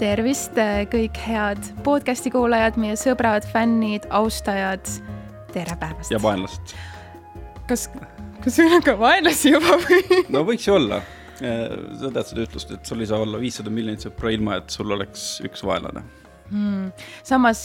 [0.00, 0.56] tervist,
[0.90, 4.88] kõik head podcasti kuulajad, meie sõbrad, fännid, austajad.
[5.54, 6.10] tere päevast.
[6.10, 6.74] ja vaenlased.
[7.68, 7.86] kas,
[8.42, 10.02] kas meil on ka vaenlasi juba või?
[10.34, 11.00] no võiks ju olla.
[11.38, 14.90] sa tead seda ütlust, et sul ei saa olla viissada miljonit sõpra ilma, et sul
[14.94, 16.02] oleks üks vaenlane
[16.50, 16.92] mm..
[17.26, 17.64] samas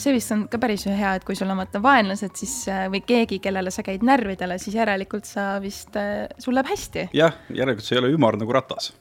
[0.00, 2.58] see vist on ka päris hea, et kui sul on vaata vaenlased, siis
[2.92, 5.96] või keegi, kellele sa käid närvidele, siis järelikult sa vist,
[6.40, 7.10] sul läheb hästi.
[7.16, 8.94] jah, järelikult sa ei ole ümar nagu ratas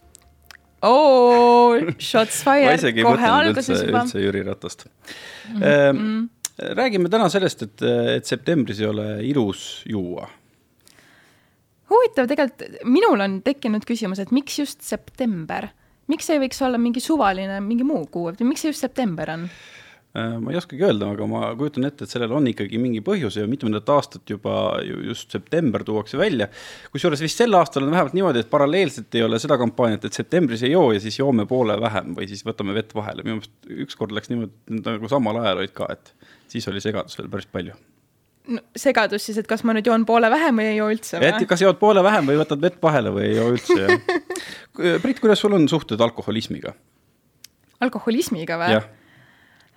[0.83, 4.03] oo, shots fired, kohe alguses juba.
[4.03, 5.61] üldse Jüri Ratast mm.
[5.61, 6.27] -hmm.
[6.75, 7.85] räägime täna sellest, et,
[8.17, 10.29] et septembris ei ole ilus juua.
[11.89, 15.67] huvitav, tegelikult minul on tekkinud küsimus, et miks just september,
[16.07, 19.49] miks ei võiks olla mingi suvaline, mingi muu kuu, miks see just september on?
[20.15, 23.35] Äh, ma ei oskagi öelda, aga ma kujutan ette, et sellel on ikkagi mingi põhjus
[23.35, 26.47] ja mitmendat aastat juba just september tuuakse välja.
[26.93, 30.63] kusjuures vist sel aastal on vähemalt niimoodi, et paralleelselt ei ole seda kampaaniat, et septembris
[30.63, 33.27] ei joo ja siis joome poole vähem või siis võtame vett vahele.
[33.27, 34.55] minu meelest ükskord läks niimoodi,
[34.87, 37.75] nagu samal ajal olid ka, et siis oli segadust veel päris palju
[38.55, 41.33] no, segadus siis, et kas ma nüüd joon poole vähem või ei joo üldse või?
[41.33, 44.11] et kas jood poole vähem või võtad vett vahele või ei joo üldse, jah.
[45.03, 46.71] Brit, kuidas sul on suhted alkoholismiga?
[47.83, 48.85] alkoholismiga või?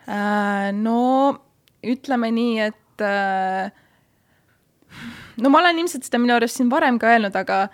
[0.09, 1.37] Äh, no
[1.85, 3.69] ütleme nii, et äh,
[5.37, 7.67] no ma olen ilmselt seda minu arust siin varem ka öelnud, aga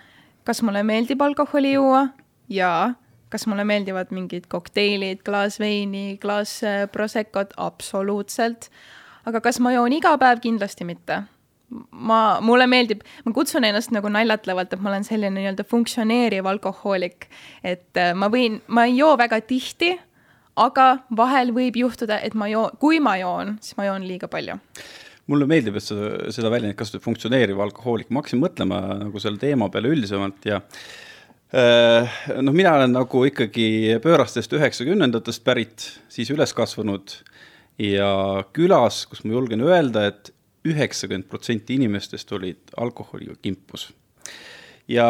[0.47, 2.09] kas mulle meeldib alkoholi juua?
[2.51, 2.93] jaa.
[3.31, 7.55] kas mulle meeldivad mingid kokteilid, klaas veini, klaas äh, Proseccot?
[7.55, 8.67] absoluutselt.
[9.25, 10.41] aga kas ma joon iga päev?
[10.43, 11.21] kindlasti mitte
[11.91, 17.29] ma, mulle meeldib, ma kutsun ennast nagu naljatlevalt, et ma olen selline nii-öelda funktsioneeriv alkohoolik.
[17.63, 19.93] et ma võin, ma ei joo väga tihti
[20.59, 24.57] aga vahel võib juhtuda, et ma joon, kui ma joon, siis ma joon liiga palju.
[25.31, 25.95] Mulle meeldib, et sa
[26.33, 32.19] seda väljendit kasutad, funktsioneeriv alkohoolik, ma hakkasin mõtlema nagu selle teema peale üldisemalt ja äh,
[32.45, 37.17] noh, mina olen nagu ikkagi pöörastest üheksakümnendatest pärit, siis üles kasvanud
[37.81, 38.09] ja
[38.55, 43.89] külas, kus ma julgen öelda et, et üheksakümmend protsenti inimestest olid alkoholiga kimpus.
[44.89, 45.05] Ja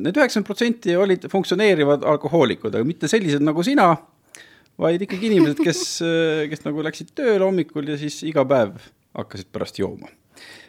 [0.00, 3.92] need üheksakümmend protsenti olid funktsioneerivad alkohoolikud, aga mitte sellised nagu sina
[4.78, 5.82] vaid ikkagi inimesed, kes,
[6.50, 8.78] kes nagu läksid tööle hommikul ja siis iga päev
[9.18, 10.08] hakkasid pärast jooma.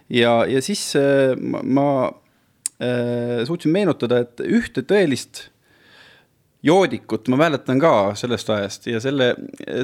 [0.09, 1.87] ja, ja siis äh, ma, ma
[2.81, 5.47] äh, suutsin meenutada, et ühte tõelist
[6.65, 9.31] joodikut ma mäletan ka sellest ajast ja selle,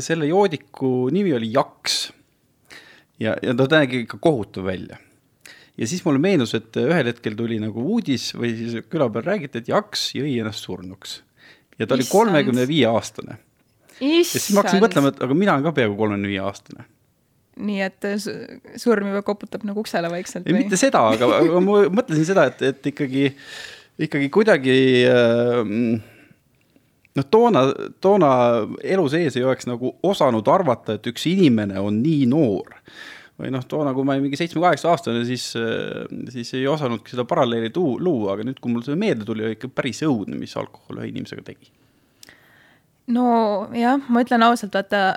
[0.04, 2.10] selle joodiku nimi oli Jaks.
[3.20, 4.98] ja, ja ta nägi ikka kohutav välja.
[5.78, 9.62] ja siis mulle meenus, et ühel hetkel tuli nagu uudis või siis küla peal räägiti,
[9.62, 11.22] et Jaks jõi ennast surnuks.
[11.80, 13.44] ja ta oli kolmekümne viie aastane
[14.02, 16.88] ja siis ma hakkasin mõtlema, et aga mina olen ka peaaegu kolmekümne viie aastane.
[17.56, 18.10] nii et
[18.82, 20.66] surm juba koputab nagu uksele vaikselt või?
[20.66, 21.30] mitte seda, aga,
[21.64, 23.30] ma mõtlesin seda, et, et ikkagi,
[24.08, 24.76] ikkagi kuidagi
[25.08, 26.04] äh,
[27.16, 27.66] noh, toona,
[28.04, 28.32] toona
[28.84, 32.76] elu sees ei oleks nagu osanud arvata, et üks inimene on nii noor.
[33.36, 35.50] või noh, toona, kui ma olin mingi seitsme-kaheksa aastane, siis,
[36.32, 39.58] siis ei osanudki seda paralleeli tuu-, luua, aga nüüd, kui mul see meelde tuli, oli
[39.58, 41.68] ikka päris õudne, mis alkohol ühe inimesega tegi
[43.08, 45.16] nojah, ma ütlen ausalt, vaata,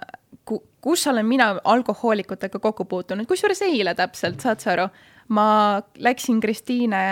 [0.81, 4.89] kus olen mina alkohoolikutega kokku puutunud, kusjuures eile täpselt, saad sa aru,
[5.35, 5.49] ma
[6.01, 7.03] läksin Kristiine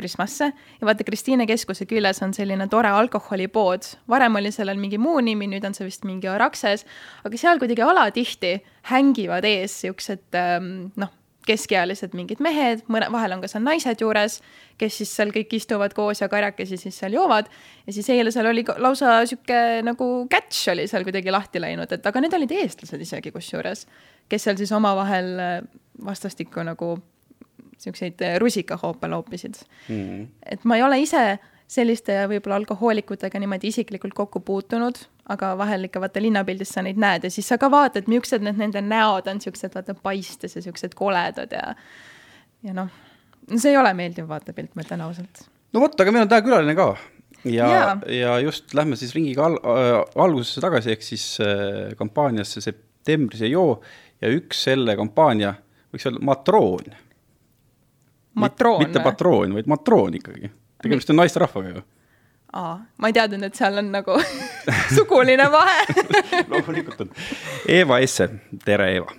[0.00, 0.48] Prismasse
[0.80, 3.92] ja vaata, Kristiine keskuse küljes on selline tore alkoholipood.
[4.08, 6.86] varem oli sellel mingi muu nimi, nüüd on see vist mingi Araxes,
[7.24, 8.54] aga seal kuidagi alatihti
[8.90, 11.12] hängivad ees siuksed ähm, noh,
[11.50, 14.38] keskealised mingid mehed, mõne, vahel on ka seal naised juures,
[14.80, 17.50] kes siis seal kõik istuvad koos ja karjakesi siis seal joovad.
[17.86, 22.06] ja siis eile seal oli lausa sihuke nagu catch oli seal kuidagi lahti läinud, et
[22.06, 23.86] aga need olid eestlased isegi kusjuures,
[24.30, 25.54] kes seal siis omavahel äh,
[26.04, 26.96] vastastikku nagu
[27.80, 29.56] siukseid äh, rusikahoope loopisid
[29.88, 29.96] mm.
[29.96, 30.26] -hmm.
[30.46, 31.38] et ma ei ole ise
[31.70, 34.98] selliste võib-olla alkohoolikutega niimoodi isiklikult kokku puutunud,
[35.30, 38.58] aga vahel ikka vaata linnapildis sa neid näed ja siis sa ka vaatad, millised need
[38.60, 41.74] nende näod on, siuksed vaata paistes ja siuksed koledad ja,
[42.66, 42.90] ja noh,
[43.54, 45.44] see ei ole meeldiv vaatepilt, ma ütlen ausalt.
[45.74, 46.88] no vot, aga meil on täna külaline ka
[47.44, 52.62] ja, ja., ja just lähme siis ringiga al äh, algusesse tagasi, ehk siis äh, kampaaniasse
[52.64, 53.78] septembris ei joo
[54.20, 55.54] ja üks selle kampaania
[55.90, 56.96] võiks olla matroon.
[58.34, 60.50] matroon mitte patroon, vaid matroon ikkagi
[60.82, 61.82] tegemist on naisterahvaga ju.
[62.52, 64.16] Aa, ma ei teadnud, et seal on nagu
[64.96, 65.84] suguline vahe
[66.50, 67.12] loomulikult on.
[67.68, 68.28] Eeva Esse,
[68.64, 69.12] tere Eeva.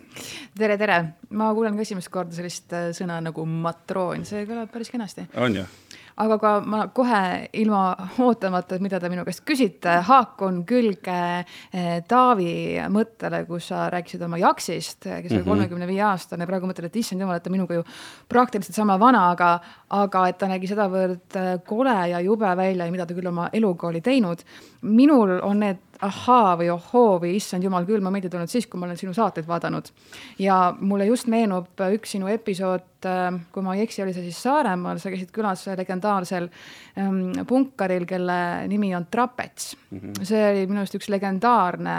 [0.58, 0.98] tere, tere,
[1.38, 5.28] ma kuulen ka esimest korda sellist äh, sõna nagu matroon, see kõlab päris kenasti.
[5.40, 5.78] on jah
[6.22, 7.82] aga ka ma kohe ilma
[8.22, 12.54] ootamata, mida te minu käest küsite, haakun külge eh, Taavi
[12.94, 15.50] mõttele, kus sa rääkisid oma jaksist, kes oli mhm.
[15.50, 17.86] kolmekümne viie aastane, praegu mõtled, et issand jumal, et ta minuga ju
[18.32, 19.54] praktiliselt sama vana, aga,
[19.98, 23.50] aga et ta nägi sedavõrd eh, kole ja jube välja ja mida ta küll oma
[23.54, 24.46] eluga oli teinud.
[24.82, 28.80] minul on need ahaa või ohoo või issand jumal küll, ma meelde tulnud siis, kui
[28.80, 29.92] ma olen sinu saateid vaadanud.
[30.40, 34.42] ja mulle just meenub üks sinu episood, äh, kui ma ei eksi, oli see siis
[34.42, 36.50] Saaremaal, sa käisid külas legendaarsel
[36.98, 40.00] ähm, punkaril, kelle nimi on Trapets mm.
[40.00, 40.26] -hmm.
[40.26, 41.98] see oli minu arust üks legendaarne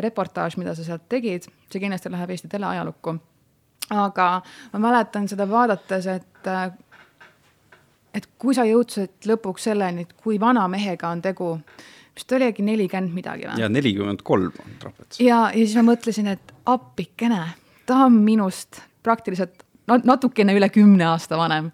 [0.00, 3.18] reportaaž, mida sa sealt tegid, see kindlasti läheb Eesti teleajalukku.
[3.90, 4.42] aga
[4.72, 6.72] ma mäletan seda vaadates, et äh,
[8.14, 11.58] et kui sa jõudsid lõpuks selleni, et kui vana mehega on tegu,
[12.14, 13.60] vist oligi nelikümmend midagi või?
[13.62, 15.20] ja nelikümmend kolm on trapets.
[15.20, 17.42] ja, ja siis ma mõtlesin, et appikene,
[17.86, 21.70] ta on minust praktiliselt natukene üle kümne aasta vanem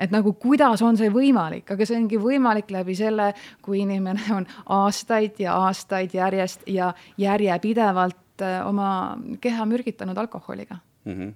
[0.00, 3.32] et nagu kuidas on see võimalik, aga see ongi võimalik läbi selle,
[3.64, 4.46] kui inimene on
[4.78, 11.12] aastaid ja aastaid järjest ja järjepidevalt äh, oma keha mürgitanud alkoholiga mm.
[11.12, 11.34] -hmm.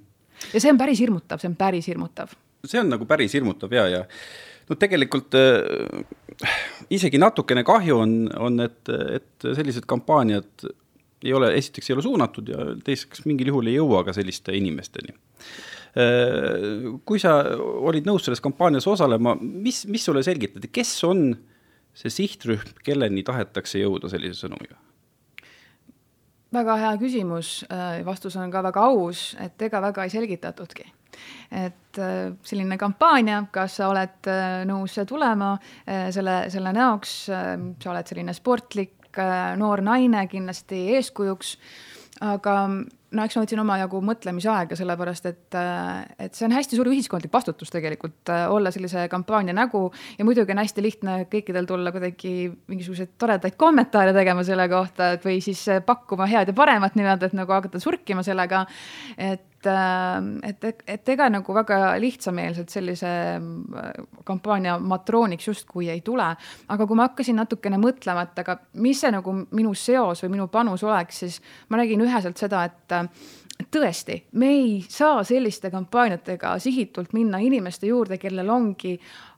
[0.54, 2.32] ja see on päris hirmutav, see on päris hirmutav
[2.64, 4.04] see on nagu päris hirmutav ja, ja
[4.68, 6.04] no tegelikult äh,
[6.94, 10.66] isegi natukene kahju on, on, et, et sellised kampaaniad
[11.24, 15.14] ei ole, esiteks ei ole suunatud ja teiseks mingil juhul ei jõua ka selliste inimesteni
[15.14, 16.94] äh,.
[17.06, 21.28] kui sa olid nõus selles kampaanias osalema, mis, mis sulle selgitati, kes on
[21.94, 24.80] see sihtrühm, kelleni tahetakse jõuda sellise sõnumiga?
[26.54, 30.86] väga hea küsimus, äh, vastus on ka väga aus, et ega väga ei selgitatudki
[31.50, 37.92] et äh, selline kampaania, kas sa oled äh, nõus tulema äh, selle, selle näoks, sa
[37.92, 41.52] oled selline sportlik noor naine, kindlasti eeskujuks,
[42.26, 42.54] aga
[43.14, 45.56] no eks ma võtsin omajagu mõtlemisaega, sellepärast et,
[46.18, 49.86] et see on hästi suur ühiskondlik vastutus tegelikult olla sellise kampaania nägu
[50.18, 52.34] ja muidugi on hästi lihtne kõikidel tulla kuidagi
[52.70, 57.38] mingisuguseid toredaid kommentaare tegema selle kohta, et või siis pakkuma head ja paremat nii-öelda, et
[57.38, 58.66] nagu hakata surkima sellega.
[59.18, 63.90] et et, et, et ega nagu väga lihtsameelselt sellise äh,
[64.26, 66.26] kampaania matrooniks justkui ei tule.
[66.68, 70.48] aga kui ma hakkasin natukene mõtlema, et aga mis see nagu minu seos või minu
[70.52, 72.96] panus oleks, siis ma nägin üheselt seda, et
[73.70, 78.94] tõesti, me ei saa selliste kampaaniatega sihitult minna inimeste juurde, kellel ongi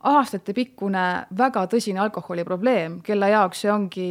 [0.07, 1.03] aastatepikkune
[1.39, 4.09] väga tõsine alkoholiprobleem, kelle jaoks see ongi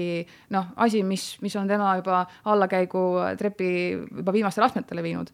[0.54, 3.06] noh, asi, mis, mis on tema juba allakäigu
[3.40, 5.31] trepi juba viimastele astmetele viinud.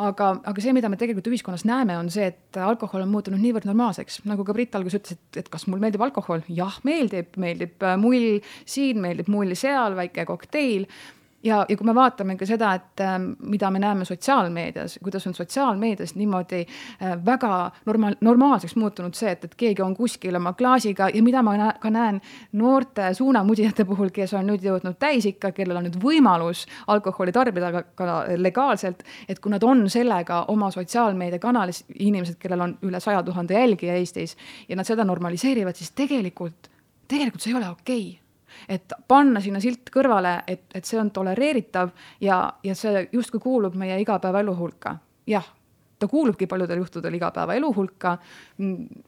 [0.00, 3.68] aga, aga see, mida me tegelikult ühiskonnas näeme, on see, et alkohol on muutunud niivõrd
[3.68, 7.88] normaalseks, nagu ka Brit alguses ütles, et, et kas mul meeldib alkohol, jah, meeldib, meeldib
[8.00, 10.88] mull siin, meeldib mull seal, väike kokteil
[11.44, 13.16] ja, ja kui me vaatame ka seda, et äh,
[13.48, 19.44] mida me näeme sotsiaalmeedias, kuidas on sotsiaalmeedias niimoodi äh, väga normaal, normaalseks muutunud see, et,
[19.44, 22.20] et keegi on kuskil oma klaasiga ja mida ma nä ka näen
[22.52, 27.84] noorte suunamudijate puhul, kes on nüüd jõudnud täisikka, kellel on nüüd võimalus alkoholi tarbida ka,
[27.96, 33.56] ka legaalselt, et kui nad on sellega oma sotsiaalmeediakanalis, inimesed, kellel on üle saja tuhande
[33.56, 34.36] jälgija Eestis
[34.68, 36.68] ja nad seda normaliseerivad, siis tegelikult,
[37.08, 38.08] tegelikult see ei ole okei.
[38.10, 38.29] okay
[38.68, 43.74] et panna sinna silt kõrvale, et, et see on tolereeritav ja, ja see justkui kuulub
[43.78, 44.96] meie igapäevaelu hulka.
[45.26, 45.46] jah,
[45.98, 48.16] ta kuulubki paljudel juhtudel igapäevaelu hulka,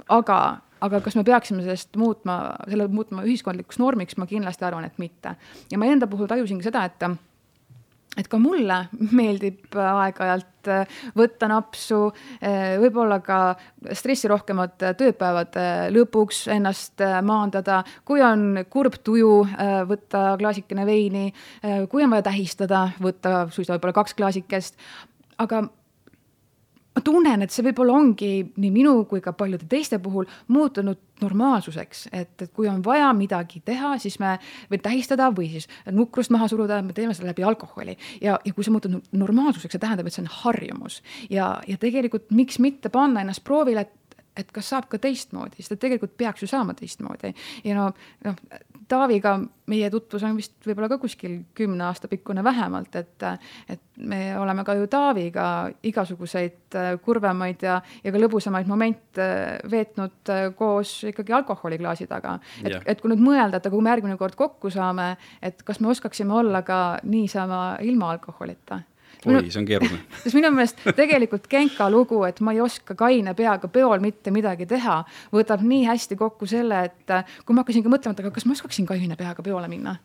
[0.08, 0.38] aga,
[0.80, 2.38] aga kas me peaksime sellest muutma,
[2.68, 5.36] selle muutma ühiskondlikuks normiks, ma kindlasti arvan, et mitte.
[5.70, 6.98] ja ma enda puhul tajusingi seda, et
[8.18, 8.78] et ka mulle
[9.16, 12.00] meeldib aeg-ajalt äh, võtta napsu,
[12.44, 13.38] äh, võib-olla ka
[13.98, 15.56] stressirohkemad tööpäevad
[15.94, 19.32] lõpuks ennast äh, maandada, kui on kurb tuju,
[19.88, 21.30] võtta klaasikene veini,
[21.90, 24.76] kui on vaja tähistada, võtta suisa võib-olla kaks klaasikest,
[25.42, 25.64] aga
[26.94, 28.30] ma tunnen, et see võib-olla ongi
[28.60, 33.62] nii minu kui ka paljude teiste puhul muutunud normaalsuseks, et, et kui on vaja midagi
[33.64, 34.34] teha, siis me,
[34.70, 37.96] või tähistada või siis nukrust maha suruda, me teeme seda läbi alkoholi.
[38.20, 41.00] ja, ja kui see muutub normaalsuseks, see tähendab, et see on harjumus.
[41.30, 43.98] ja, ja tegelikult miks mitte panna ennast proovile, et
[44.36, 47.34] et kas saab ka teistmoodi, sest et tegelikult peaks ju saama teistmoodi.
[47.64, 47.90] ja no,
[48.24, 48.38] noh,
[48.88, 49.36] Taaviga
[49.70, 53.24] meie tutvus on vist võib-olla ka kuskil kümne aasta pikkune vähemalt, et,
[53.70, 55.46] et me oleme ka ju Taaviga
[55.86, 59.26] igasuguseid äh, kurvemaid ja, ja ka lõbusamaid momente
[59.70, 62.38] veetnud äh, koos ikkagi alkoholiklaasi taga.
[62.64, 65.92] et, et kui nüüd mõelda, et kui me järgmine kord kokku saame, et kas me
[65.92, 68.82] oskaksime olla ka niisama ilma alkoholita
[69.26, 70.00] oi, see on keeruline.
[70.22, 74.68] sest minu meelest tegelikult Genka lugu, et ma ei oska kaine peaga peol mitte midagi
[74.70, 75.02] teha,
[75.34, 78.56] võtab nii hästi kokku selle, et kui ma hakkasin ka mõtlema, et aga kas ma
[78.58, 79.98] oskaksin kaine peaga peole minna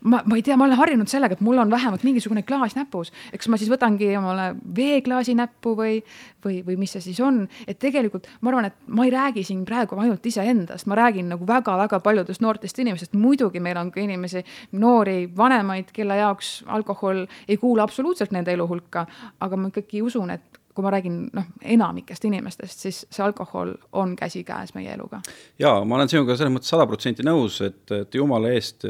[0.00, 3.12] ma, ma ei tea, ma olen harjunud sellega, et mul on vähemalt mingisugune klaas näpus,
[3.34, 6.00] eks ma siis võtangi omale veeklaasi näppu või,
[6.44, 9.64] või, või mis see siis on, et tegelikult ma arvan, et ma ei räägi siin
[9.68, 14.44] praegu ainult iseendast, ma räägin nagu väga-väga paljudest noortest inimesest, muidugi meil on ka inimesi,
[14.76, 19.06] noori, vanemaid, kelle jaoks alkohol ei kuulu absoluutselt nende elu hulka,
[19.40, 24.12] aga ma ikkagi usun, et kui ma räägin noh, enamikest inimestest, siis see alkohol on
[24.18, 25.22] käsikäes meie eluga.
[25.58, 28.84] jaa, ma olen sinuga selles mõttes sada protsenti nõus, et, et jumala eest,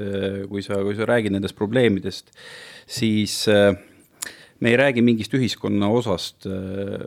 [0.51, 2.35] kui sa, kui sa räägid nendest probleemidest,
[2.99, 3.71] siis äh,
[4.61, 7.07] me ei räägi mingist ühiskonna osast äh,,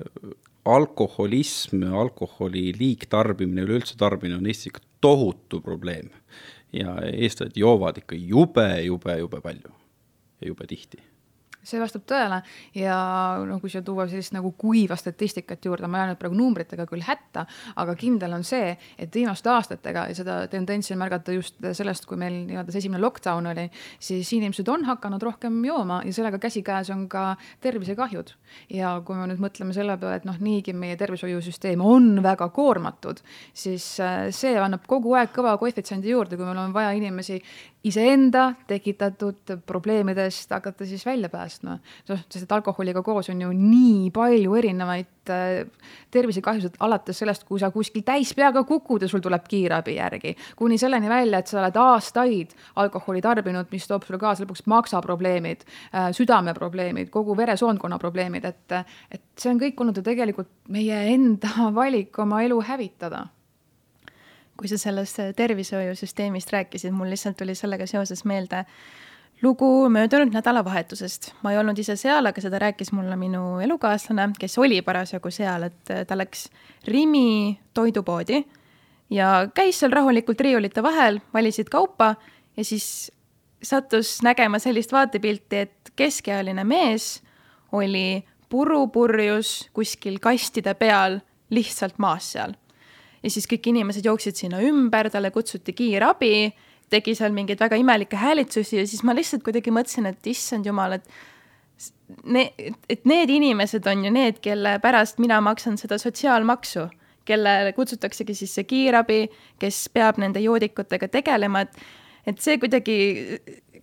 [0.70, 6.12] alkoholism, alkoholi liigtarbimine, üleüldse tarbimine on Eestis ikka tohutu probleem.
[6.70, 9.72] ja eestlased joovad ikka jube, jube, jube palju
[10.42, 11.00] ja jube tihti
[11.64, 12.40] see vastab tõele
[12.78, 12.98] ja
[13.48, 17.04] no kui siia tuua sellist nagu kuiva statistikat juurde, ma lähe nüüd praegu numbritega küll
[17.06, 17.46] hätta,
[17.80, 22.20] aga kindel on see, et viimaste aastatega ja seda tendentsi on märgata just sellest, kui
[22.20, 23.68] meil nii-öelda see esimene lockdown oli,
[24.00, 28.34] siis inimesed on hakanud rohkem jooma ja sellega käsikäes on ka tervisekahjud.
[28.74, 33.22] ja kui me nüüd mõtleme selle peale, et noh, niigi meie tervishoiusüsteem on väga koormatud,
[33.54, 37.40] siis äh, see annab kogu aeg kõva koefitsiendi juurde, kui meil on vaja inimesi
[37.84, 41.78] iseenda tekitatud probleemidest hakata siis välja päästma.
[42.10, 45.64] noh, sest et alkoholiga koos on ju nii palju erinevaid äh,
[46.12, 50.78] tervisekahjusid, alates sellest, kui sa kuskil täis peaga kukud ja sul tuleb kiirabi järgi, kuni
[50.78, 56.12] selleni välja, et sa oled aastaid alkoholi tarbinud, mis toob sulle kaasa lõpuks maksaprobleemid äh,,
[56.16, 58.80] südameprobleemid, kogu veresoonkonna probleemid, et,
[59.12, 63.30] et see on kõik olnud ju tegelikult meie enda valik oma elu hävitada
[64.60, 68.66] kui sa sellest tervishoiusüsteemist rääkisid, mul lihtsalt tuli sellega seoses meelde
[69.42, 71.32] lugu möödunud nädalavahetusest.
[71.44, 75.70] ma ei olnud ise seal, aga seda rääkis mulle minu elukaaslane, kes oli parasjagu seal,
[75.70, 76.50] et ta läks
[76.88, 78.44] Rimi toidupoodi
[79.10, 82.16] ja käis seal rahulikult riiulite vahel, valisid kaupa
[82.58, 83.12] ja siis
[83.64, 87.22] sattus nägema sellist vaatepilti, et keskealine mees
[87.72, 92.60] oli purupurjus kuskil kastide peal lihtsalt maas seal
[93.24, 96.52] ja siis kõik inimesed jooksid sinna ümber, talle kutsuti kiirabi,
[96.90, 100.98] tegi seal mingeid väga imelikke häälitsusi ja siis ma lihtsalt kuidagi mõtlesin, et issand jumal,
[100.98, 101.06] et
[102.24, 106.88] need, et need inimesed on ju need, kelle pärast mina maksan seda sotsiaalmaksu,
[107.30, 109.24] kellele kutsutaksegi siis see kiirabi,
[109.62, 111.82] kes peab nende joodikutega tegelema, et
[112.28, 112.96] et see kuidagi,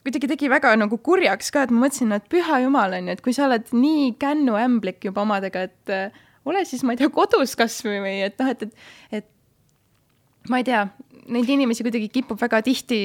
[0.05, 3.23] kuidagi tegi väga nagu kurjaks ka, et ma mõtlesin, et püha jumal on ju, et
[3.25, 5.95] kui sa oled nii kännuämblik juba omadega, et
[6.47, 10.67] ole siis, ma ei tea, kodus kasvõi või et noh, et, et, et ma ei
[10.67, 10.87] tea,
[11.33, 13.03] neid inimesi kuidagi kipub väga tihti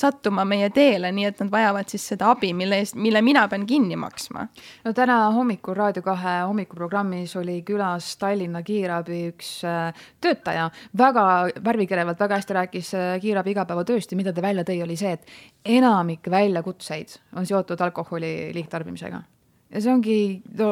[0.00, 3.66] sattuma meie teele, nii et nad vajavad siis seda abi, mille eest, mille mina pean
[3.68, 4.46] kinni maksma.
[4.84, 11.24] no täna hommikul Raadio kahe hommikuprogrammis oli külas Tallinna kiirabi üks äh, töötaja, väga
[11.64, 15.76] värvikerevalt, väga hästi rääkis äh, kiirabi igapäevatööst ja mida ta välja tõi, oli see, et
[15.80, 19.22] enamik väljakutseid on seotud alkoholi liigtarbimisega
[19.70, 20.16] ja see ongi
[20.58, 20.70] no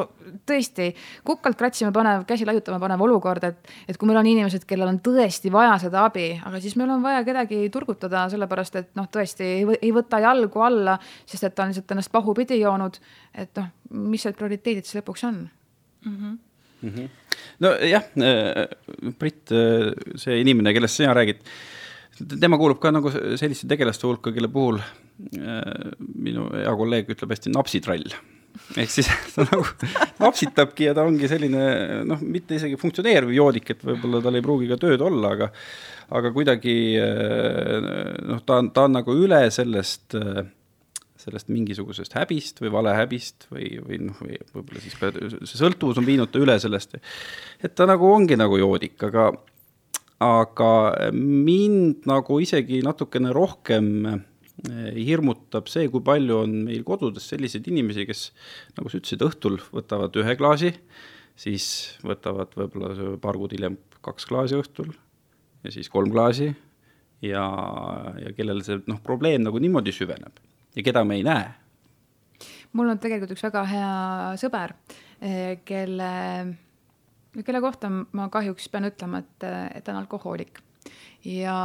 [0.49, 0.89] tõesti
[1.27, 4.99] kukalt kratsima panev, käsi laiutama panev olukord, et, et kui meil on inimesed, kellel on
[5.05, 9.47] tõesti vaja seda abi, aga siis meil on vaja kedagi turgutada, sellepärast et noh, tõesti
[9.47, 12.99] ei, ei võta jalgu alla, sest et ta on lihtsalt ennast pahupidi joonud.
[13.35, 15.41] et noh, mis need prioriteedid siis lõpuks on
[16.05, 16.17] mm?
[16.17, 16.37] -hmm.
[16.83, 17.09] Mm -hmm.
[17.59, 21.41] nojah, äh, Brit, äh, see inimene, kellest sina räägid,
[22.41, 27.51] tema kuulub ka nagu selliste tegelaste hulka, kelle puhul äh, minu hea kolleeg ütleb hästi
[27.51, 28.15] napsitrall
[28.77, 29.65] ehk siis ta nagu
[30.21, 31.63] napsitabki ja ta ongi selline
[32.09, 35.51] noh, mitte isegi funktsioneeriv joodik, et võib-olla tal ei pruugi ka tööd olla, aga
[36.19, 40.17] aga kuidagi noh, ta on, ta on nagu üle sellest,
[41.21, 46.09] sellest mingisugusest häbist või valehäbist või, või noh, või võib-olla siis ka see sõltuvus on
[46.09, 46.97] viinud ta üle sellest,
[47.61, 49.31] et ta nagu ongi nagu joodik, aga
[50.25, 50.73] aga
[51.15, 54.28] mind nagu isegi natukene rohkem Eh,
[54.67, 58.25] hirmutab see, kui palju on meil kodudes selliseid inimesi, kes
[58.79, 60.73] nagu sa ütlesid, õhtul võtavad ühe klaasi,
[61.39, 61.69] siis
[62.03, 64.91] võtavad võib-olla paar kuud hiljem kaks klaasi õhtul
[65.65, 66.51] ja siis kolm klaasi
[67.23, 67.45] ja,
[68.19, 70.43] ja kellel see noh, probleem nagu niimoodi süveneb
[70.75, 71.51] ja keda me ei näe.
[72.73, 73.93] mul on tegelikult üks väga hea
[74.41, 74.75] sõber,
[75.23, 76.13] eh, kelle,
[77.45, 79.47] kelle kohta ma kahjuks pean ütlema, et,
[79.79, 80.63] et ta on alkohoolik
[81.27, 81.59] ja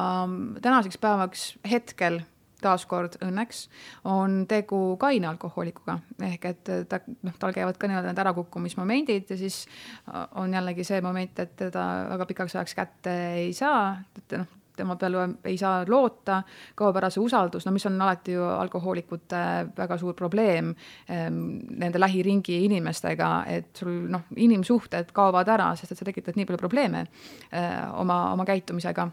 [0.62, 2.22] tänaseks päevaks hetkel
[2.64, 3.68] taaskord õnneks
[4.10, 9.40] on tegu kaine alkohoolikuga, ehk et ta, noh, tal käivad ka nii-öelda need ärakukkumismomendid ja
[9.40, 9.64] siis
[10.08, 14.52] äh, on jällegi see moment, et teda väga pikaks ajaks kätte ei saa, et noh,
[14.76, 16.40] tema peale ei saa loota,
[16.76, 19.42] kaob ära see usaldus, no mis on alati ju alkohoolikute
[19.78, 20.74] väga suur probleem
[21.10, 21.42] ehm,
[21.80, 26.62] nende lähiringi inimestega, et sul noh, inimsuhted kaovad ära, sest et sa tekitad nii palju
[26.62, 29.10] probleeme eh, oma, oma käitumisega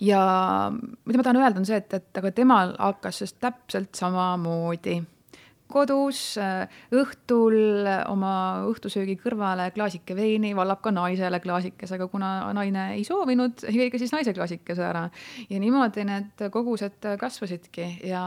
[0.00, 0.24] ja
[0.72, 5.00] mida ma tahan öelda, on see, et, et aga temal hakkas sellest täpselt samamoodi
[5.70, 8.32] kodus äh, õhtul oma
[8.68, 14.00] õhtusöögi kõrvale klaasike veini, vallab ka naisele klaasikese, aga kuna naine ei soovinud, jõi ka
[14.00, 15.06] siis naise klaasikese ära.
[15.50, 18.24] ja niimoodi need kogused kasvasidki ja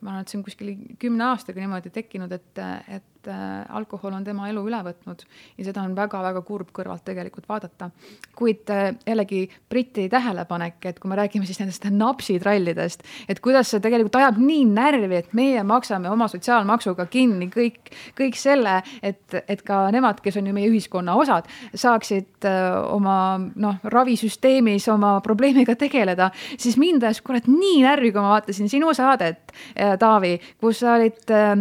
[0.00, 2.60] ma arvan, et see on kuskil kümne aastaga niimoodi tekkinud, et,
[2.94, 5.24] et äh, alkohol on tema elu üle võtnud
[5.58, 7.90] ja seda on väga-väga kurb kõrvalt tegelikult vaadata.
[8.38, 9.40] kuid äh, jällegi
[9.70, 14.68] Briti tähelepanek, et kui me räägime siis nendest napsitrallidest, et kuidas see tegelikult ajab nii
[14.70, 20.38] närvi, et meie maksame oma sotsiaalmaksuga kinni kõik, kõik selle, et, et ka nemad, kes
[20.38, 27.02] on ju meie ühiskonna osad, saaksid äh, oma noh, ravisüsteemis oma probleemiga tegeleda, siis mind
[27.02, 29.56] ajas kurat nii närvi, kui ma vaatasin sinu saadet,
[30.00, 31.52] Taavi, kus sa olid äh,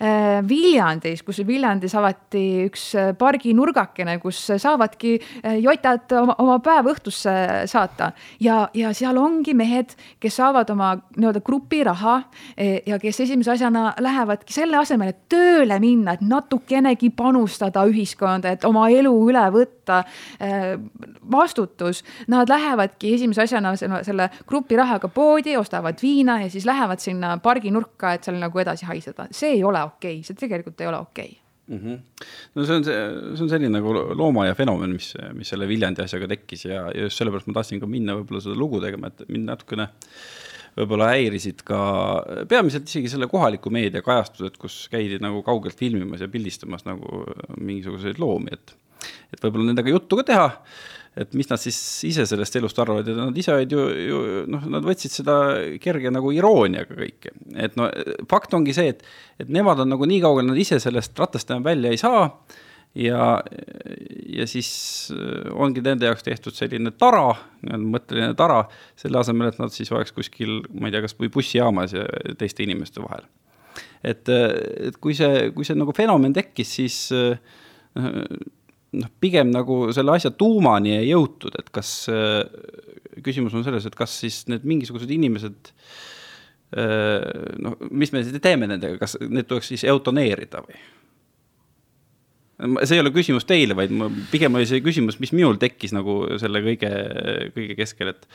[0.00, 6.90] äh, Viljandis, kus Viljandis avati üks äh, parginurgakene, kus saavadki äh, jotad oma, oma päev
[6.94, 7.34] õhtusse
[7.70, 8.12] saata.
[8.40, 12.16] ja, ja seal ongi mehed, kes saavad oma nii-öelda grupiraha
[12.56, 18.54] e, ja kes esimese asjana lähevadki selle asemel, et tööle minna, et natukenegi panustada ühiskonda,
[18.54, 19.83] et oma elu üle võtta,
[21.30, 22.02] vastutus.
[22.28, 28.14] Nad lähevadki esimese asjana selle, selle grupirahaga poodi, ostavad viina ja siis lähevad sinna parginurka,
[28.14, 29.28] et seal nagu edasi haiseda.
[29.30, 31.78] see ei ole okei okay., see tegelikult ei ole okei okay mm.
[31.78, 31.98] -hmm.
[32.54, 32.94] no see on see,
[33.34, 37.20] see on selline nagu loomaaia fenomen, mis, mis selle Viljandi asjaga tekkis ja, ja just
[37.20, 39.88] sellepärast ma tahtsin ka minna võib-olla seda lugu tegema, et mind natukene
[40.74, 41.80] võib-olla häirisid ka
[42.50, 47.22] peamiselt isegi selle kohaliku meedia kajastused, kus käidi nagu kaugelt filmimas ja pildistamas nagu
[47.60, 48.74] mingisuguseid loomi, et
[49.32, 50.50] et võib-olla nendega juttu ka teha
[51.14, 51.76] et mis nad siis
[52.08, 54.20] ise sellest elust arvavad ja nad ise olid ju, ju
[54.50, 55.36] noh, nad võtsid seda
[55.82, 57.34] kerge nagu irooniaga kõike.
[57.54, 57.86] et no
[58.30, 59.04] fakt ongi see, et,
[59.38, 62.26] et nemad on nagu nii kaugel, nad ise sellest ratast enam välja ei saa
[62.98, 63.28] ja,
[64.38, 64.72] ja siis
[65.14, 67.28] äh, ongi nende jaoks tehtud selline tara,
[67.62, 68.64] mõtteline tara,
[68.98, 72.08] selle asemel, et nad siis oleks kuskil, ma ei tea, kas või bussijaamas ja
[72.40, 73.26] teiste inimeste vahel.
[74.02, 74.50] et, äh,
[74.90, 77.38] et kui see, kui see nagu fenomen tekkis, siis äh,
[79.00, 82.42] noh, pigem nagu selle asja tuumani ei jõutud, et kas, äh,
[83.24, 85.72] küsimus on selles, et kas siis need mingisugused inimesed
[86.78, 87.24] äh,
[87.64, 90.82] noh, mis me siis teeme nendega, kas need tuleks siis eutoneerida või?
[92.86, 96.20] see ei ole küsimus teile, vaid ma, pigem oli see küsimus, mis minul tekkis nagu
[96.40, 96.90] selle kõige,
[97.56, 98.28] kõige keskel, et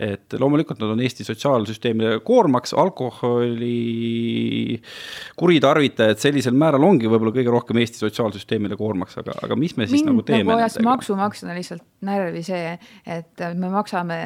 [0.00, 3.70] et loomulikult nad on Eesti sotsiaalsüsteemile koormaks, alkoholi
[5.36, 10.00] kuritarvitajad sellisel määral ongi võib-olla kõige rohkem Eesti sotsiaalsüsteemile koormaks, aga, aga mis me siis
[10.00, 10.46] Mind nagu teeme?
[10.48, 12.72] nagu ajas maksumaksjana lihtsalt närvi see,
[13.18, 14.18] et me maksame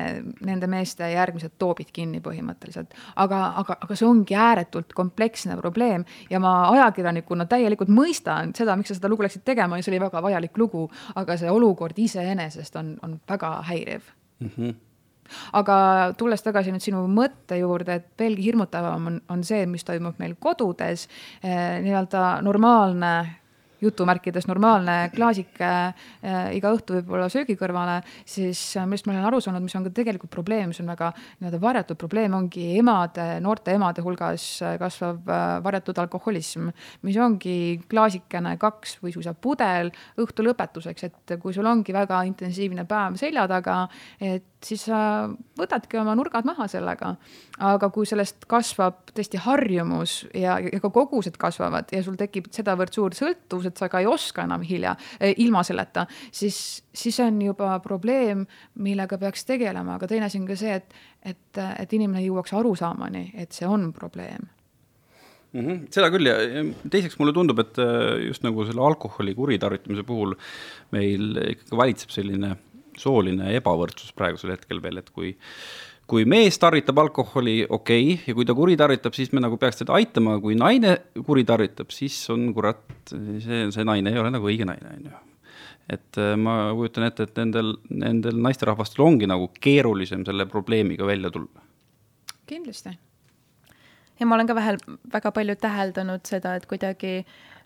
[0.46, 2.94] nende meeste järgmised toobid kinni põhimõtteliselt.
[3.16, 8.94] aga, aga, aga see ongi ääretult kompleksne probleem ja ma ajakirjanikuna täielikult mõistan seda, miks
[8.94, 10.87] sa seda lugu läksid tegema ja see oli väga vajalik lugu,
[11.18, 14.51] aga see olukord iseenesest on, on väga häiriv mm.
[14.57, 14.75] -hmm
[15.52, 15.76] aga
[16.18, 20.37] tulles tagasi nüüd sinu mõtte juurde, et veelgi hirmutavam on, on see, mis toimub meil
[20.40, 21.08] kodudes
[21.42, 23.14] eh,, nii-öelda normaalne
[23.84, 29.40] jutumärkides normaalne klaasike äh, iga õhtu võib-olla söögi kõrvale, siis äh, millest ma olen aru
[29.44, 33.74] saanud, mis on ka tegelikult probleem, mis on väga nii-öelda varjatud probleem, ongi emade, noorte
[33.76, 36.70] emade hulgas äh, kasvav äh, varjatud alkoholism,
[37.06, 37.56] mis ongi
[37.90, 43.46] klaasikene kaks või suisa pudel õhtu lõpetuseks, et kui sul ongi väga intensiivne päev selja
[43.50, 43.84] taga,
[44.22, 44.98] et siis sa
[45.59, 47.14] võtadki oma nurgad maha sellega.
[47.64, 52.94] aga kui sellest kasvab tõesti harjumus ja, ja ka kogused kasvavad ja sul tekib sedavõrd
[52.94, 57.38] suur sõltuvus, et sa ka ei oska enam hilja eh, ilma selleta, siis, siis on
[57.42, 62.24] juba probleem, millega peaks tegelema, aga teine asi on ka see, et, et, et inimene
[62.27, 64.48] jõuaks arusaamani, et see on probleem
[65.53, 65.61] mm.
[65.61, 66.37] -hmm, seda küll ja
[66.90, 70.35] teiseks mulle tundub, et äh, just nagu selle alkoholi kuritarvitamise puhul
[70.90, 72.57] meil ikkagi valitseb selline
[73.00, 75.35] sooline ebavõrdsus praegusel hetkel veel, et kui
[76.11, 79.94] kui mees tarvitab alkoholi, okei okay,, ja kui ta kuritarvitab, siis me nagu peaks teda
[79.96, 84.98] aitama, kui naine kuritarvitab, siis on kurat, see, see naine ei ole nagu õige naine,
[84.98, 85.22] on ju.
[85.96, 91.33] et äh, ma kujutan ette, et nendel, nendel naisterahvastel ongi nagu keerulisem selle probleemiga välja
[91.33, 91.64] tulla.
[92.46, 92.92] kindlasti.
[94.20, 94.80] ja ma olen ka vähel,
[95.12, 97.22] väga palju täheldanud seda, et kuidagi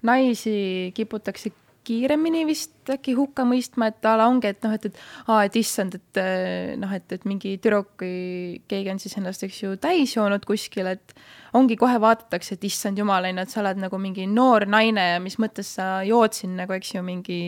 [0.06, 1.50] naisi kiputakse
[1.88, 5.58] kiiremini vist äkki hukka mõistma, et a la ongi, et noh, et, et aa, et
[5.60, 9.74] issand, et eh, noh, et, et mingi tüdruk, kui keegi on siis ennast, eks ju,
[9.80, 11.14] täis joonud kuskil, et
[11.58, 15.14] ongi, kohe vaadatakse, et issand jumal, on ju, et sa oled nagu mingi noor naine
[15.14, 17.40] ja mis mõttes sa jood siin nagu, eks ju, mingi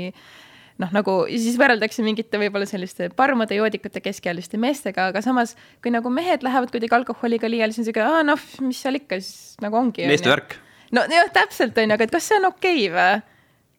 [0.80, 6.12] noh, nagu siis võrreldakse mingite võib-olla selliste parmade joodikute keskealiste meestega, aga samas kui nagu
[6.12, 9.76] mehed lähevad kuidagi alkoholiga liiale, siis on siuke, aa noh, mis seal ikka siis nagu
[9.80, 10.08] ongi.
[10.10, 10.56] meeste värk.
[10.96, 13.29] no jah, täpselt on ju, aga et kas see on okei okay, või?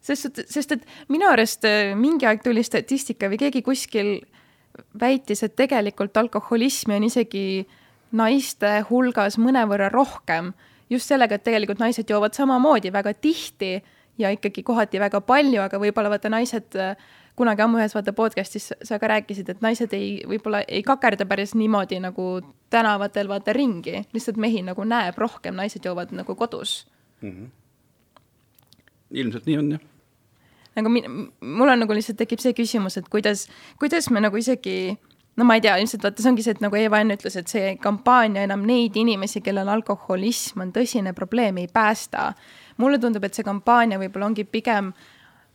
[0.02, 4.18] Sest, sest et minu arust äh, mingi aeg tuli statistika või keegi kuskil
[4.98, 7.46] väitis, et tegelikult alkoholismi on isegi
[8.16, 10.52] naiste hulgas mõnevõrra rohkem.
[10.90, 13.82] just sellega, et tegelikult naised joovad samamoodi väga tihti
[14.18, 16.96] ja ikkagi kohati väga palju, aga võib-olla vaata naised äh,
[17.36, 21.54] kunagi ammu ühes vaata podcast'is sa ka rääkisid, et naised ei, võib-olla ei kakerda päris
[21.54, 26.86] niimoodi nagu tänavatel vaata ringi, lihtsalt mehi nagu näeb rohkem, naised joovad nagu kodus
[27.22, 27.30] mm.
[27.30, 27.50] -hmm
[29.12, 29.91] ilmselt nii on jah
[30.76, 33.46] nagu mul on nagu lihtsalt tekib see küsimus, et kuidas,
[33.80, 34.96] kuidas me nagu isegi
[35.36, 37.48] no ma ei tea, ilmselt vaata, see ongi see, et nagu Eva enne ütles, et
[37.50, 42.32] see kampaania enam neid inimesi, kellel alkoholism on tõsine probleem, ei päästa.
[42.76, 44.92] mulle tundub, et see kampaania võib-olla ongi pigem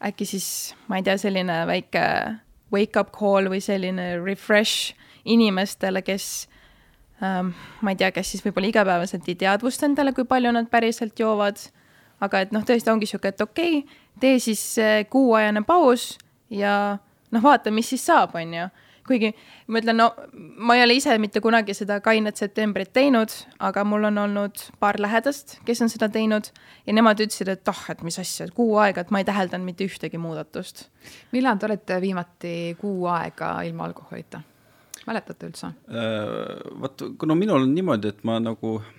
[0.06, 2.04] äkki siis, ma ei tea, selline väike
[2.74, 4.94] wake-up call või selline refresh
[5.26, 6.48] inimestele, kes
[7.24, 11.20] ähm, ma ei tea, kes siis võib-olla igapäevaselt ei teadvusta endale, kui palju nad päriselt
[11.20, 11.62] joovad,
[12.24, 14.64] aga et noh, tõesti ongi niisugune, et okei okay,, tee siis
[15.10, 16.18] kuuajane paus
[16.50, 16.98] ja
[17.32, 18.68] noh, vaata, mis siis saab, on ju
[19.08, 19.32] kuigi
[19.72, 20.08] ma ütlen, no
[20.68, 23.32] ma ei ole ise mitte kunagi seda kainet septembrit teinud,
[23.64, 26.50] aga mul on olnud paar lähedast, kes on seda teinud
[26.88, 29.88] ja nemad ütlesid, et ah, et mis asja, kuu aega, et ma ei täheldanud mitte
[29.88, 30.88] ühtegi muudatust.
[31.32, 34.44] millal te olete viimati kuu aega ilma alkoholita?
[35.08, 36.80] mäletate üldse äh,?
[36.82, 38.94] vot, no minul on niimoodi, et ma nagu oh,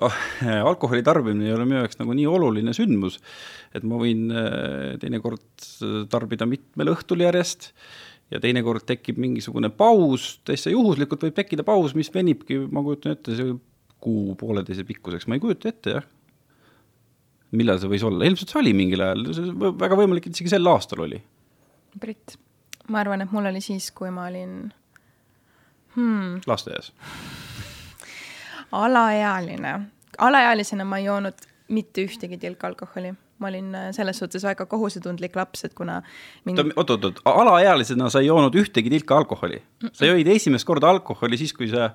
[0.00, 3.18] alkoholi tarbimine ei ole minu jaoks nagu nii oluline sündmus,
[3.76, 5.66] et ma võin äh, teinekord
[6.12, 7.70] tarbida mitmel õhtul järjest
[8.32, 13.36] ja teinekord tekib mingisugune paus, täitsa juhuslikult võib tekkida paus, mis venibki, ma kujutan ette,
[13.36, 13.52] see
[14.02, 16.08] kuu pooleteise pikkuseks, ma ei kujuta ette, jah.
[17.58, 19.28] millal see võis olla, ilmselt see oli mingil ajal,
[19.78, 21.20] väga võimalik, et isegi sel aastal oli.
[22.00, 22.38] Brit,
[22.88, 24.56] ma arvan, et mul oli siis, kui ma olin
[25.94, 26.40] hmm.
[26.48, 26.94] lasteaias
[28.72, 29.80] alaealine,
[30.18, 35.36] alaealisena ma ei joonud mitte ühtegi tilka alkoholi ma olin äh, selles suhtes väga kohusetundlik
[35.36, 36.00] laps, et kuna
[36.46, 36.62] mingi....
[36.76, 39.62] oot, oot, oot, alaealisena sa ei joonud ühtegi tilka alkoholi?
[39.92, 41.90] sa jõid esimest korda alkoholi siis, kui sa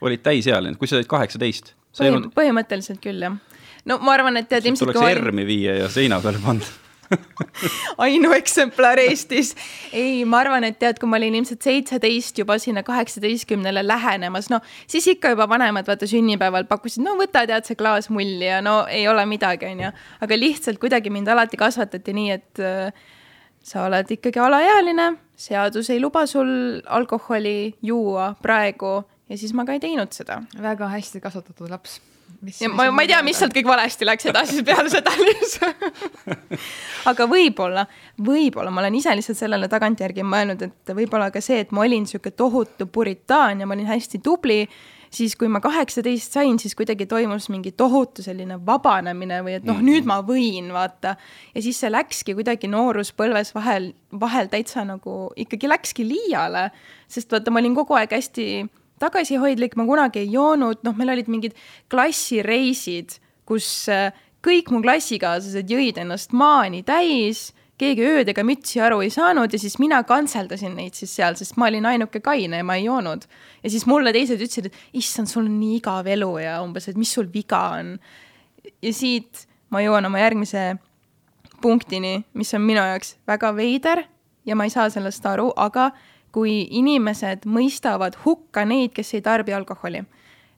[0.00, 1.74] olid täisealine, kui sa olid kaheksateist?
[1.96, 2.34] Põhim jõudnud...
[2.36, 3.40] põhimõtteliselt küll, jah.
[3.88, 6.68] no ma arvan, et tead ilmselt tuleks ERM-i viia ja seina peale panna
[8.04, 9.54] ainueksemplar Eestis.
[9.92, 14.60] ei, ma arvan, et tead, kui ma olin ilmselt seitseteist juba sinna kaheksateistkümnele lähenemas, no
[14.90, 18.82] siis ikka juba vanemad vaata sünnipäeval pakkusid, no võta tead see klaas mulli ja no
[18.90, 19.92] ei ole midagi, onju.
[20.20, 23.08] aga lihtsalt kuidagi mind alati kasvatati nii, et äh,
[23.62, 29.76] sa oled ikkagi alaealine, seadus ei luba sul alkoholi juua praegu ja siis ma ka
[29.76, 30.42] ei teinud seda.
[30.60, 32.00] väga hästi kasvatatud laps
[32.60, 35.84] ja ma, ma ei tea, mis sealt kõik valesti läks edasi peale seda lihtsalt
[37.10, 37.84] aga võib-olla,
[38.26, 42.06] võib-olla ma olen ise lihtsalt sellele tagantjärgi mõelnud, et võib-olla ka see, et ma olin
[42.06, 44.62] niisugune tohutu puritaan ja ma olin hästi tubli,
[45.12, 49.80] siis kui ma kaheksateist sain, siis kuidagi toimus mingi tohutu selline vabanemine või et noh,
[49.84, 51.16] nüüd ma võin, vaata.
[51.54, 56.70] ja siis see läkski kuidagi nooruspõlves vahel, vahel täitsa nagu ikkagi läkski liiale,
[57.10, 58.46] sest vaata, ma olin kogu aeg hästi
[59.00, 61.56] tagasihoidlik, ma kunagi ei joonud, noh, meil olid mingid
[61.92, 63.16] klassireisid,
[63.48, 64.10] kus äh,
[64.44, 69.60] kõik mu klassikaaslased jõid ennast maani täis, keegi ööd ega mütsi aru ei saanud ja
[69.60, 73.24] siis mina kantseldasin neid siis seal, sest ma olin ainuke kaine ja ma ei joonud.
[73.62, 77.00] ja siis mulle teised ütlesid, et issand, sul on nii igav elu ja umbes, et
[77.00, 77.96] mis sul viga on.
[78.82, 80.74] ja siit ma jõuan oma järgmise
[81.60, 84.04] punktini, mis on minu jaoks väga veider
[84.44, 85.90] ja ma ei saa sellest aru, aga
[86.34, 90.04] kui inimesed mõistavad hukka neid, kes ei tarbi alkoholi.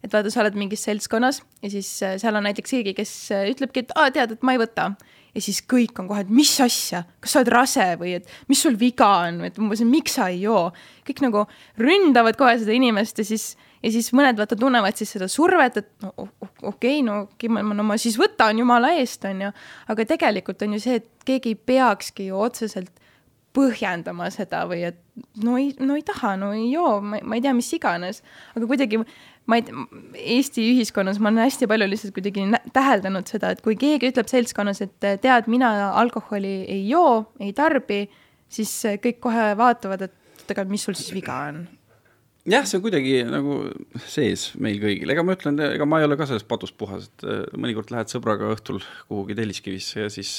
[0.02, 3.44] et vaata, sa oled mingis seltskonnas ja siis äh, seal on näiteks keegi, kes äh,
[3.52, 4.92] ütlebki, et aa, tead, et ma ei võta.
[5.34, 8.62] ja siis kõik on kohe, et mis asja, kas sa oled rase või et mis
[8.62, 10.72] sul viga on, et umbes, miks sa ei joo.
[11.06, 11.46] kõik nagu
[11.78, 15.88] ründavad kohe seda inimest ja siis ja siis mõned vaata tunnevad siis seda survet, et
[16.04, 19.52] no okei okay,, no, no ma siis võtan jumala eest, on ju.
[19.94, 23.01] aga tegelikult on ju see, et keegi ei peakski ju otseselt
[23.56, 25.00] põhjendama seda või et
[25.44, 28.22] no ei, no ei taha, no ei joo, ma ei tea, mis iganes.
[28.56, 29.02] aga kuidagi
[29.50, 29.66] ma ei,
[30.38, 34.82] Eesti ühiskonnas ma olen hästi palju lihtsalt kuidagi täheldanud seda, et kui keegi ütleb seltskonnas,
[34.84, 38.06] et tead, mina alkoholi ei joo, ei tarbi,
[38.52, 38.72] siis
[39.04, 41.64] kõik kohe vaatavad, et aga mis sul siis viga on?
[42.48, 43.60] Jah, see on kuidagi nagu
[44.10, 47.26] sees meil kõigil, ega ma ütlen, ega ma ei ole ka sellest patust puhas, et
[47.28, 50.32] äh, mõnikord lähed sõbraga õhtul kuhugi Telliskivisse ja siis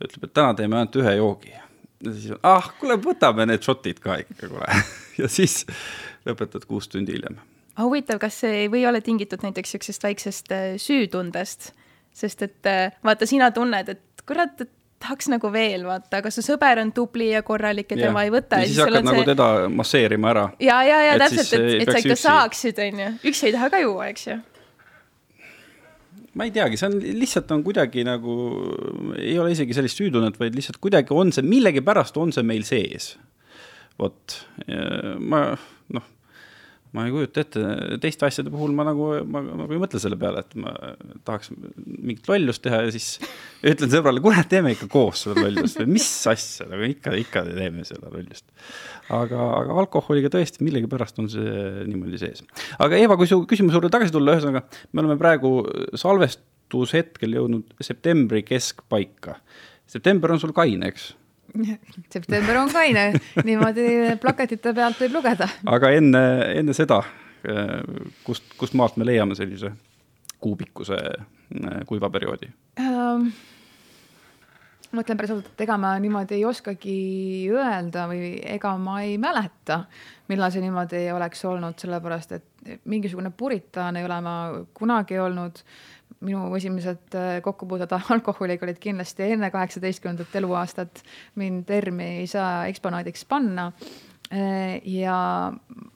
[0.00, 1.54] ta ütleb, et täna teeme ainult ühe joogi
[2.04, 4.82] ja siis, ah, kuule, võtame need šotid ka ikka, kuule
[5.20, 5.62] ja siis
[6.28, 7.38] lõpetad kuus tundi hiljem.
[7.80, 11.72] huvitav, kas see ei või olla tingitud näiteks niisugusest väiksest äh, süütundest,
[12.12, 16.44] sest et äh, vaata, sina tunned, et kurat, et tahaks nagu veel vaata, aga su
[16.44, 18.60] sõber on tubli ja korralik ja, tema ei võta.
[18.60, 19.30] ja siis, hakkad nagu see...
[19.32, 20.46] teda masseerima ära.
[20.60, 22.24] ja, ja, ja täpselt, et, et sa ikka üksi...
[22.26, 24.40] saaksid, on ju, üksi ei taha ka juua, eks ju
[26.40, 28.34] ma ei teagi, see on lihtsalt on kuidagi nagu,
[29.20, 33.12] ei ole isegi sellist süütunnet, vaid lihtsalt kuidagi on see, millegipärast on see meil sees.
[34.00, 34.38] vot,
[35.20, 35.42] ma
[36.96, 37.62] ma ei kujuta ette,
[38.02, 40.74] teiste asjade puhul ma nagu, ma nagu ei mõtle selle peale, et ma
[41.28, 43.08] tahaks mingit lollust teha ja siis
[43.72, 47.86] ütlen sõbrale, kuule, teeme ikka koos seda lollust või mis asja, nagu ikka, ikka teeme
[47.88, 48.46] seda lollust.
[49.08, 51.56] aga, aga alkoholiga tõesti millegipärast on see
[51.88, 52.44] niimoodi sees.
[52.78, 55.60] aga Eva, kui su küsimuse juurde tagasi tulla, ühesõnaga me oleme praegu
[55.98, 59.40] salvest-, matushetkel jõudnud septembri keskpaika.
[59.86, 61.14] september on sul kaine, eks?
[62.14, 63.06] september on kaine,
[63.44, 65.48] niimoodi plakatite pealt võib lugeda.
[65.66, 66.24] aga enne,
[66.62, 67.02] enne seda,
[68.26, 69.72] kust, kust maalt me leiame sellise
[70.40, 70.98] kuubikkuse
[71.88, 73.30] kuivaperioodi um,?
[74.90, 76.94] ma ütlen päris ausalt, et ega ma niimoodi ei oskagi
[77.54, 79.84] öelda või ega ma ei mäleta,
[80.30, 84.34] millal see niimoodi oleks olnud, sellepärast et mingisugune puritaan ei ole ma
[84.74, 85.62] kunagi olnud.
[86.20, 91.02] Minu esimesed äh, kokkupuuted alkoholiga olid kindlasti enne kaheksateistkümnendat eluaastat.
[91.34, 93.72] mind ERM-i ei saa eksponaadiks panna
[94.32, 95.18] äh, ja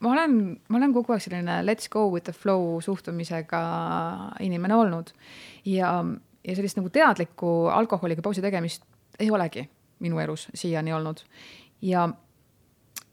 [0.00, 3.64] ma olen, ma olen kogu aeg selline let's go with the flow suhtumisega
[4.40, 5.12] inimene olnud
[5.64, 5.96] ja
[6.44, 8.84] ja sellist nagu teadlikku alkoholiga pausi tegemist
[9.20, 9.64] ei olegi
[10.04, 11.22] minu elus siiani olnud.
[11.82, 12.08] ja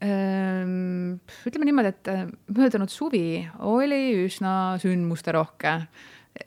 [0.02, 5.78] ähm, ütleme niimoodi, et äh, möödunud suvi oli üsna sündmusterohke.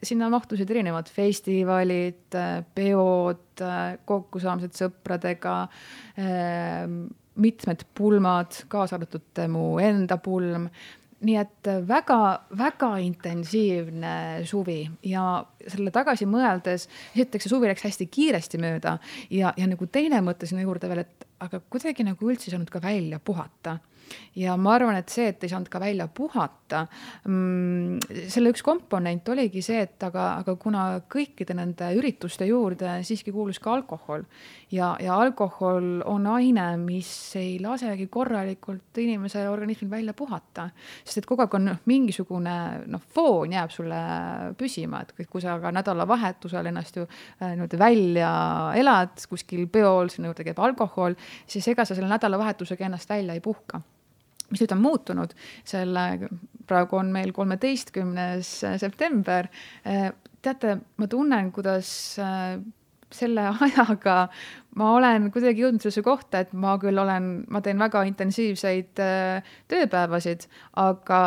[0.05, 5.55] Sinna mahtusid erinevad festivalid, äh, peod, äh, kokkusaamised sõpradega,
[6.19, 10.69] ähm, mitmed pulmad, kaasa arvatud mu enda pulm.
[11.25, 18.59] Nii et väga-väga intensiivne suvi ja selle tagasi mõeldes, esiteks see suvi läks hästi kiiresti
[18.61, 18.97] mööda
[19.33, 22.69] ja, ja nagu teine mõte sinna juurde veel, et aga kuidagi nagu üldse ei saanud
[22.69, 23.79] ka välja puhata
[24.35, 26.85] ja ma arvan, et see, et ei saanud ka välja puhata
[27.27, 33.33] mm,, selle üks komponent oligi see, et aga, aga kuna kõikide nende ürituste juurde siiski
[33.35, 34.25] kuulus ka alkohol
[34.75, 40.67] ja, ja alkohol on aine, mis ei lasegi korralikult inimese organismil välja puhata,
[41.03, 42.57] sest et kogu aeg on mingisugune
[42.91, 44.01] noh, foon jääb sulle
[44.59, 48.31] püsima, et kui sa ka nädalavahetusel ennast ju äh, niimoodi välja
[48.75, 51.15] elad kuskil peol, sinna juurde käib alkohol,
[51.47, 53.81] siis ega sa selle nädalavahetusega ennast välja ei puhka
[54.51, 55.33] mis nüüd on muutunud,
[55.67, 56.05] selle,
[56.69, 59.49] praegu on meil kolmeteistkümnes september.
[60.41, 61.89] teate, ma tunnen, kuidas
[63.15, 64.27] selle ajaga
[64.79, 69.01] ma olen kuidagi jõudnud sellesse kohta, et ma küll olen, ma teen väga intensiivseid
[69.71, 70.47] tööpäevasid,
[70.81, 71.21] aga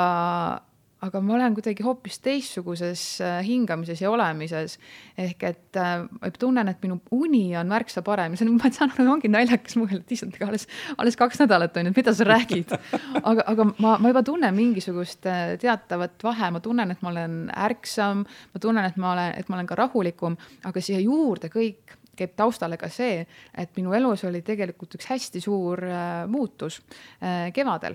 [1.05, 4.79] aga ma olen kuidagi hoopis teistsuguses äh, hingamises ja olemises.
[5.19, 8.35] ehk et äh, ma tunnen, et minu uni on märksa parem.
[8.35, 10.67] Ja see on, ma saan aru, ongi naljakas mõelda, et issand, alles,
[10.99, 12.75] alles kaks nädalat on ju, et mida sa räägid.
[13.23, 17.39] aga, aga ma, ma juba tunnen mingisugust äh, teatavat vahe, ma tunnen, et ma olen
[17.69, 21.95] ärksam, ma tunnen, et ma olen, et ma olen ka rahulikum, aga siia juurde kõik
[22.19, 23.23] käib taustale ka see,
[23.55, 26.81] et minu elus oli tegelikult üks hästi suur äh, muutus
[27.23, 27.95] äh, kevadel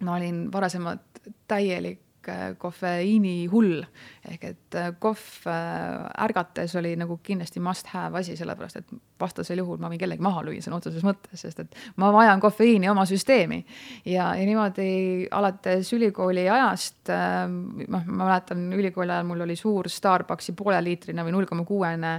[0.00, 1.00] ma olin varasemalt
[1.48, 2.00] täielik
[2.32, 3.82] äh, kofeiini hull
[4.26, 9.62] ehk et äh, kohv äh, ärgates oli nagu kindlasti must have asi, sellepärast et vastasel
[9.62, 13.06] juhul ma võin kellegi maha lüüa sõna otseses mõttes, sest et ma vajan kofeiini oma
[13.08, 13.62] süsteemi.
[14.04, 20.52] ja, ja niimoodi alates ülikooli ajast, noh, ma mäletan ülikooli ajal mul oli suur Starbucksi
[20.58, 22.12] pooleliitrine või null koma kuuene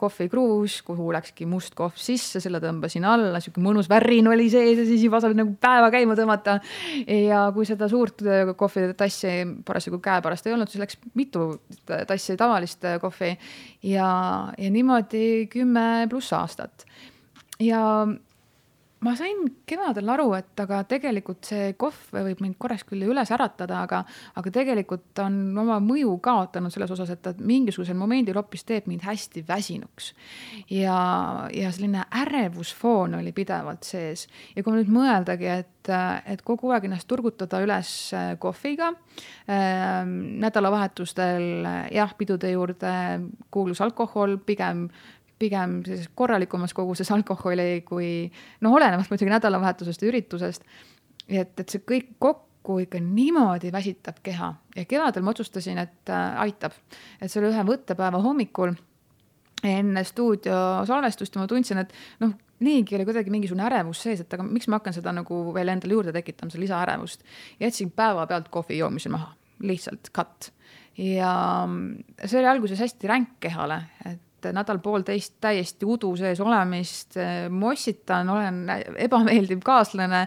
[0.00, 4.88] kohvikruus, kuhu läkski must kohv sisse, selle tõmbasin alla, sihuke mõnus värin oli sees ja
[4.88, 6.58] siis juba saab nagu päeva käima tõmmata.
[7.06, 8.24] ja kui seda suurt
[8.56, 9.25] kohvitassi
[9.64, 11.48] parasjagu käepärast ei olnud, siis läks mitu
[11.86, 13.32] tassi tavalist äh, kohvi
[13.82, 14.08] ja,
[14.58, 16.86] ja niimoodi kümme pluss aastat.
[17.60, 17.82] ja
[19.04, 23.82] ma sain kevadel aru, et aga tegelikult see kohv võib mind korraks küll üles äratada,
[23.84, 24.00] aga,
[24.40, 29.04] aga tegelikult on oma mõju kaotanud selles osas, et ta mingisugusel momendil hoopis teeb mind
[29.04, 30.12] hästi väsinuks.
[30.72, 30.96] ja,
[31.52, 35.92] ja selline ärevusfoon oli pidevalt sees ja kui nüüd mõeldagi, et,
[36.26, 37.92] et kogu aeg ennast turgutada üles
[38.40, 40.06] kohviga äh,,
[40.46, 42.96] nädalavahetustel jah, pidude juurde
[43.52, 44.86] kuulus alkohol, pigem
[45.38, 48.10] pigem sellises korralikumas koguses alkoholi kui
[48.64, 50.64] noh, olenevalt muidugi nädalavahetusest ja üritusest.
[51.28, 56.40] et, et see kõik kokku ikka niimoodi väsitab keha ja kevadel ma otsustasin, et äh,
[56.46, 56.74] aitab,
[57.20, 58.74] et selle ühe võttepäeva hommikul
[59.66, 64.44] enne stuudio salvestust ma tundsin, et noh, niigi oli kuidagi mingisugune ärevus sees, et aga
[64.46, 67.24] miks ma hakkan seda nagu veel endale juurde tekitama, seda lisaärevust.
[67.60, 70.52] jätsin päevapealt kohvi joomise maha, lihtsalt cut.
[70.96, 71.32] ja
[72.24, 77.16] see oli alguses hästi ränk kehale, et nädal-poolteist täiesti udu sees olemist,
[77.50, 78.60] mossitan, olen
[79.06, 80.22] ebameeldiv kaaslane,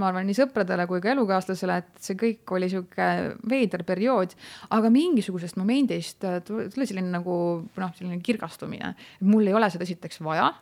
[0.00, 3.08] ma arvan, nii sõpradele kui ka elukaaslasele, et see kõik oli sihuke
[3.50, 4.34] veider periood,
[4.76, 7.36] aga mingisugusest momendist tuli selline nagu
[7.80, 8.94] noh, selline kirgastumine.
[9.20, 10.52] mul ei ole seda esiteks vaja.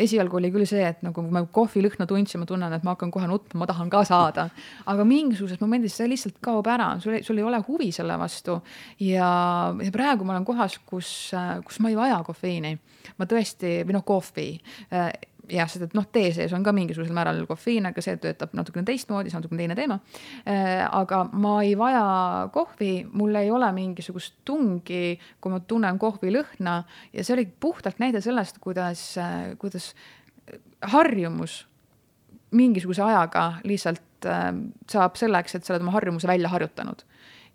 [0.00, 3.28] esialgu oli küll see, et nagu ma kohvilõhna tundsin, ma tunnen, et ma hakkan kohe
[3.28, 4.48] nutma, ma tahan ka saada.
[4.86, 8.60] aga mingisugusest momendist see lihtsalt kaob ära, sul, sul ei ole huvi selle vastu.
[9.00, 11.32] ja, ja praegu ma olen kohas, kus,
[11.64, 12.74] kus ma ei vaja kofeiini.
[13.18, 14.48] ma tõesti, või noh, kohvi.
[14.92, 15.10] Äh,
[15.52, 18.86] jah, sest et noh, tee sees on ka mingisugusel määral kofeiin, aga see töötab natukene
[18.88, 19.98] teistmoodi, see on natukene teine teema.
[20.48, 22.04] Äh, aga ma ei vaja
[22.54, 26.80] kohvi, mul ei ole mingisugust tungi, kui ma tunnen kohvi lõhna
[27.12, 29.92] ja see oli puhtalt näide sellest, kuidas, äh, kuidas
[30.94, 31.64] harjumus
[32.54, 34.02] mingisuguse ajaga lihtsalt
[34.88, 37.02] saab selleks, et sa oled oma harjumuse välja harjutanud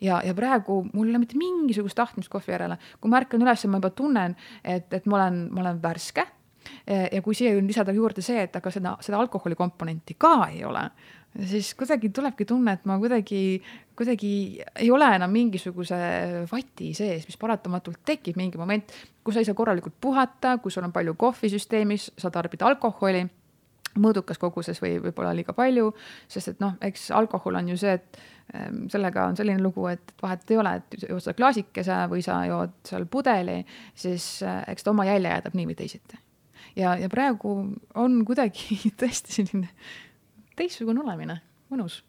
[0.02, 2.78] ja, ja praegu mul ei ole mitte mingisugust tahtmist kohvi järele.
[3.02, 6.26] kui ma ärkan üles, ma juba tunnen, et, et ma olen, ma olen värske
[6.88, 10.84] ja kui siia lisada juurde see, et aga seda, seda alkoholi komponenti ka ei ole,
[11.50, 13.42] siis kuidagi tulebki tunne, et ma kuidagi,
[13.98, 14.32] kuidagi
[14.84, 16.00] ei ole enam mingisuguse
[16.52, 20.88] vati sees, mis paratamatult tekib mingi moment, kus sa ei saa korralikult puhata, kus sul
[20.88, 23.26] on palju kohvi süsteemis, sa tarbid alkoholi
[24.00, 25.92] mõõdukas koguses või võib-olla liiga palju,
[26.30, 28.20] sest et noh, eks alkohol on ju see, et
[28.90, 32.74] sellega on selline lugu, et vahet ei ole, et jood sa klaasikese või sa jood
[32.88, 33.60] seal pudeli,
[33.94, 36.18] siis eh, eks ta oma jälje jätab nii või teisiti
[36.76, 37.56] ja, ja praegu
[37.96, 39.70] on kuidagi tõesti selline
[40.60, 41.40] teistsugune olemine,
[41.72, 42.02] mõnus.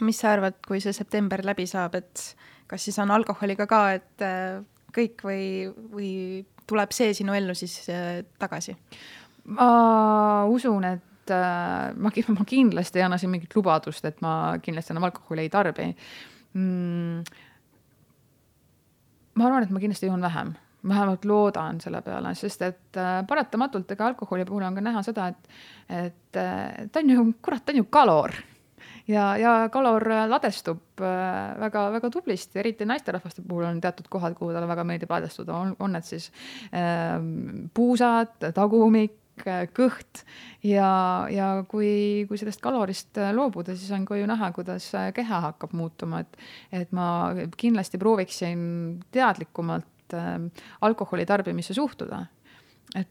[0.00, 2.24] mis sa arvad, kui see september läbi saab, et
[2.70, 4.60] kas siis on alkoholiga ka, et äh,
[4.94, 5.44] kõik või,
[5.92, 6.12] või
[6.70, 8.76] tuleb see sinu ellu siis äh, tagasi?
[9.50, 14.94] ma usun, et äh, ma, ma kindlasti ei anna siin mingit lubadust, et ma kindlasti
[14.94, 15.90] enam alkoholi ei tarbi
[16.54, 17.22] mm,.
[19.34, 23.20] ma arvan, et ma kindlasti joon vähem ma vähemalt loodan selle peale, sest et äh,
[23.28, 25.50] paratamatult ega alkoholi puhul on ka näha seda, et,
[25.88, 28.32] et äh, ta on ju, kurat, ta on ju kalor.
[29.08, 34.68] ja, ja kalor ladestub väga-väga äh, tublisti, eriti naisterahvaste puhul on teatud kohad, kuhu talle
[34.68, 36.30] väga meeldib ladestuda, on, on need siis
[36.72, 37.18] äh,
[37.74, 39.18] puusad, tagumik,
[39.76, 40.22] kõht
[40.66, 40.90] ja,
[41.32, 46.22] ja kui, kui sellest kalorist loobuda, siis on ka ju näha, kuidas keha hakkab muutuma,
[46.24, 46.40] et,
[46.82, 47.06] et ma
[47.60, 48.62] kindlasti prooviksin
[49.14, 50.34] teadlikumalt äh,
[50.86, 52.24] alkoholi tarbimisse suhtuda.
[52.96, 53.08] et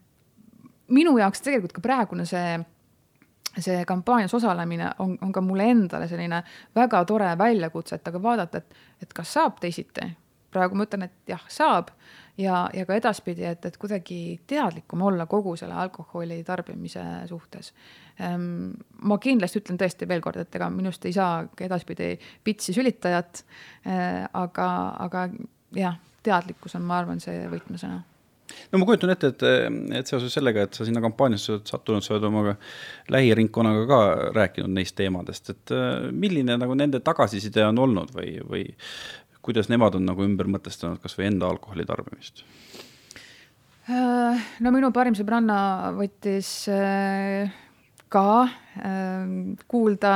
[0.87, 2.59] minu jaoks tegelikult ka praegune see
[3.57, 6.43] see kampaanias osalemine on, on ka mulle endale selline
[6.75, 10.05] väga tore väljakutse, et aga vaadata, et, et kas saab teisiti.
[10.49, 11.91] praegu ma ütlen, et jah, saab
[12.39, 17.73] ja, ja ka edaspidi, et, et kuidagi teadlikum olla kogu selle alkoholi tarbimise suhtes.
[18.19, 18.71] Ehm,
[19.03, 23.43] ma kindlasti ütlen tõesti veel kord, et ega minust ei saa edaspidi pitsi sülitajat.
[23.87, 24.69] Äh, aga,
[25.07, 25.27] aga
[25.75, 28.01] jah teadlikkus on, ma arvan, see võtmesõna
[28.71, 29.43] no ma kujutan ette, et,
[29.99, 32.55] et seoses sellega, et sa sinna kampaaniasse oled sattunud, sa oled oma
[33.13, 33.99] lähiringkonnaga ka
[34.35, 38.65] rääkinud neist teemadest, et äh, milline nagu nende tagasiside on olnud või, või
[39.45, 42.43] kuidas nemad on nagu ümber mõtestanud kas või enda alkoholi tarbimist?
[43.89, 45.59] Äh, no minu parim sõbranna
[45.97, 47.49] võttis äh,
[48.09, 48.25] ka
[49.69, 50.15] kuulda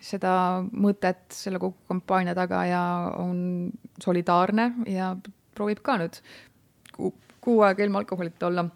[0.00, 0.32] seda
[0.72, 2.82] mõtet selle kogu kampaania taga ja
[3.20, 3.70] on
[4.00, 5.12] solidaarne ja
[5.56, 6.20] proovib ka nüüd
[6.94, 7.12] kuu,
[7.44, 8.68] kuu aega ilma alkoholita olla.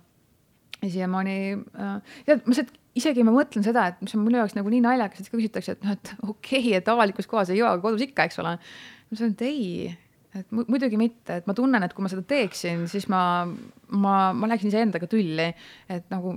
[0.85, 1.37] siiamaani
[1.81, 4.83] äh,, tead, ma lihtsalt isegi ma mõtlen seda, et mis on minu jaoks nagu nii
[4.85, 8.05] naljakas, et küsitakse, et noh, et okei okay,, et avalikus kohas ei joo, aga kodus
[8.05, 8.53] ikka, eks ole.
[9.15, 9.95] Ma ütlen, et ei,
[10.35, 13.23] et muidugi mitte, et ma tunnen, et kui ma seda teeksin, siis ma,
[13.95, 15.51] ma, ma läheksin iseendaga tülli,
[15.93, 16.35] et nagu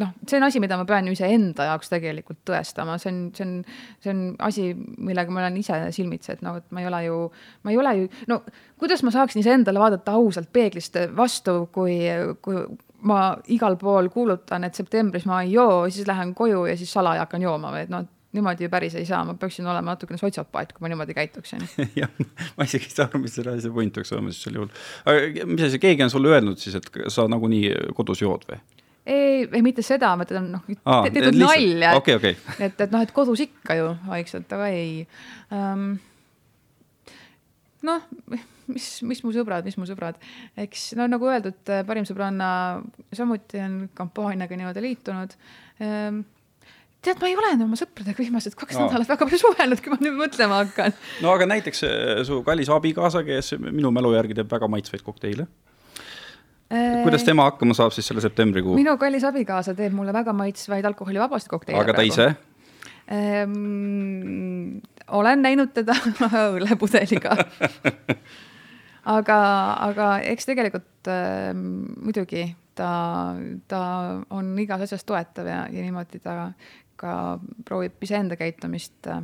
[0.00, 3.44] noh, see on asi, mida ma pean ju iseenda jaoks tegelikult tõestama, see on, see
[3.44, 3.56] on,
[4.02, 4.68] see on asi,
[5.04, 7.18] millega ma olen ise silmitsi, et noh, et ma ei ole ju,
[7.66, 8.40] ma ei ole ju, no
[8.80, 11.98] kuidas ma saaksin iseendale vaadata ausalt peeglist vastu, kui,
[12.44, 12.64] kui
[13.08, 13.20] ma
[13.52, 17.44] igal pool kuulutan, et septembris ma ei joo, siis lähen koju ja siis salaja hakkan
[17.44, 20.90] jooma või et noh, niimoodi päris ei saa, ma peaksin olema natukene sotsiopaat, kui ma
[20.92, 21.64] niimoodi käituksin
[22.00, 22.12] jah,
[22.56, 24.70] ma isegi ei saa aru, mis selle asja point peaks olema siis sel juhul.
[25.08, 28.60] aga mis asi, keegi on sulle öelnud siis, et sa nagunii kodus jood või?
[29.06, 31.96] ei, ei mitte seda, ma ütlen noh, tehtud nalja.
[31.98, 32.38] Okay, okay.
[32.58, 35.04] et, et noh, et kodus ikka ju vaikselt, aga ei
[35.50, 35.88] um,.
[37.88, 38.04] noh,
[38.72, 40.20] mis, mis mu sõbrad, mis mu sõbrad,
[40.64, 42.52] eks no nagu öeldud, parim sõbranna
[43.12, 45.34] samuti on kampaaniaga niimoodi liitunud
[45.82, 46.22] um,
[47.02, 48.86] tead, ma ei ole oma sõpradega viimased kaks no.
[48.86, 50.94] nädalat väga palju suhelnud, kui ma nüüd mõtlema hakkan.
[51.24, 55.48] no aga näiteks eh, su kallis abikaasa, kes minu mälu järgi teeb väga maitsvaid kokteile
[57.02, 58.76] kuidas tema hakkama saab siis selle septembrikuu?
[58.78, 61.80] minu kallis abikaasa teeb mulle väga maitsvaid alkoholivabasid kokteile.
[61.82, 62.28] aga ta ise
[63.12, 64.80] ehm,?
[65.12, 65.96] olen näinud teda
[66.56, 67.36] õllepudeliga
[69.16, 69.38] aga,
[69.90, 72.46] aga eks tegelikult äh, muidugi
[72.78, 72.92] ta,
[73.68, 73.82] ta
[74.30, 76.52] on igas asjas toetav ja, ja niimoodi ta
[77.02, 77.14] ka
[77.66, 79.22] proovib iseenda käitumist äh,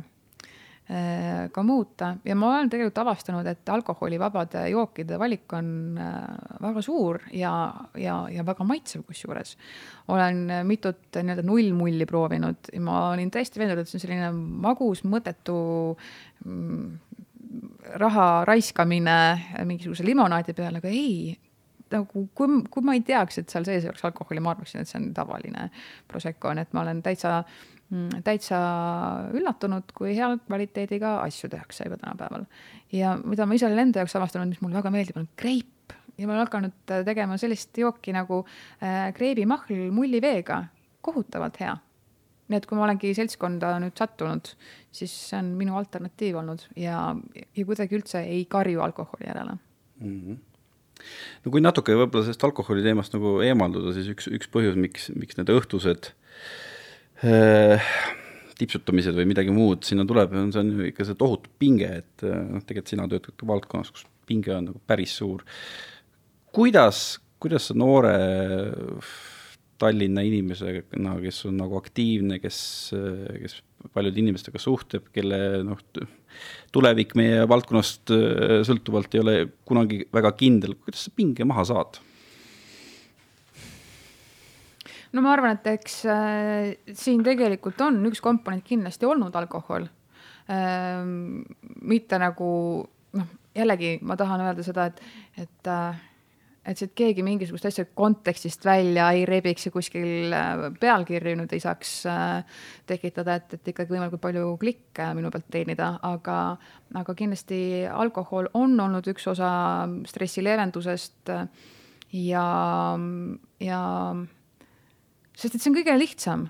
[1.53, 6.15] ka muuta ja ma olen tegelikult avastanud, et alkoholivabade jookide valik on äh,
[6.65, 7.53] väga suur ja,
[7.99, 9.55] ja, ja väga maitsev kusjuures.
[10.07, 14.31] olen mitut nii-öelda nullmulli proovinud ja ma olin täiesti veendunud, et see on selline
[14.65, 15.59] magus, mõttetu
[16.45, 16.97] mm,
[17.99, 19.19] raha raiskamine
[19.65, 21.37] mingisuguse limonaadi peale, aga ei,
[21.93, 24.99] nagu kui, kui ma ei teaks, et seal sees oleks alkoholi, ma arvaksin, et see
[25.01, 25.69] on tavaline
[26.09, 28.61] Prosecco, nii et ma olen täitsa mm, täitsa
[29.39, 32.47] üllatunud, kui hea kvaliteediga asju tehakse juba tänapäeval.
[32.93, 36.27] ja mida ma ise olen enda jaoks avastanud, mis mulle väga meeldib, on kreip ja
[36.27, 38.43] ma olen hakanud tegema sellist jooki nagu
[38.83, 40.65] äh, kreibimahl mulliveega,
[41.01, 41.77] kohutavalt hea
[42.49, 44.47] nii et kui ma olengi seltskonda nüüd sattunud,
[44.95, 50.21] siis see on minu alternatiiv olnud ja, ja kuidagi üldse ei karju alkoholi järele mm.
[50.21, 50.45] -hmm
[51.45, 55.39] no kui natuke võib-olla sellest alkoholi teemast nagu eemalduda, siis üks, üks põhjus, miks, miks
[55.39, 56.11] need õhtused
[57.25, 57.91] äh,
[58.59, 62.27] tipsutamised või midagi muud sinna tuleb, on see on ju ikka see tohutu pinge, et
[62.27, 65.43] äh, noh, tegelikult sina töötad ka valdkonnas, kus pinge on nagu päris suur.
[66.55, 68.15] kuidas, kuidas sa noore
[69.79, 72.59] Tallinna inimesena, kes on nagu aktiivne, kes,
[73.39, 73.59] kes
[73.93, 75.79] paljude inimestega suhtleb, kelle noh,
[76.73, 79.35] tulevik meie valdkonnast äh, sõltuvalt ei ole
[79.67, 82.01] kunagi väga kindel, kuidas sa pinge maha saad?
[85.15, 89.87] no ma arvan, et eks äh, siin tegelikult on üks komponent kindlasti olnud alkohol
[90.51, 91.41] ähm,.
[91.81, 92.51] mitte nagu
[93.17, 95.01] noh, jällegi ma tahan öelda seda, et,
[95.47, 96.05] et äh,
[96.69, 101.63] et et keegi mingisugust asja kontekstist välja ei rebiks ja kuskil äh, pealkirju nüüd ei
[101.63, 102.59] saaks äh,
[102.89, 106.37] tekitada, et, et ikkagi võimalikult palju klikke minu pealt teenida, aga,
[107.01, 109.49] aga kindlasti alkohol on olnud üks osa
[110.09, 111.33] stressi leevendusest
[112.19, 112.45] ja,
[113.63, 113.81] ja
[115.35, 116.47] sest et see on kõige lihtsam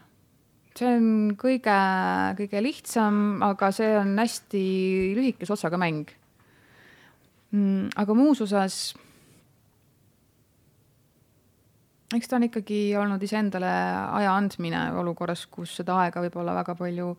[0.80, 1.76] see on kõige,
[2.40, 4.64] kõige lihtsam, aga see on hästi
[5.18, 6.08] lühikese otsaga mäng.
[7.52, 8.94] Mm, aga muus osas
[12.16, 13.70] eks ta on ikkagi olnud iseendale
[14.20, 17.10] aja andmine olukorras, kus seda aega võib-olla väga palju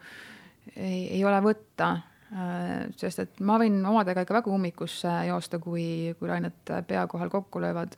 [0.74, 1.90] ei, ei ole võtta.
[2.30, 7.30] Äh, sest et ma võin omadega ikka väga ummikusse joosta, kui, kui lained pea kohal
[7.32, 7.96] kokku löövad.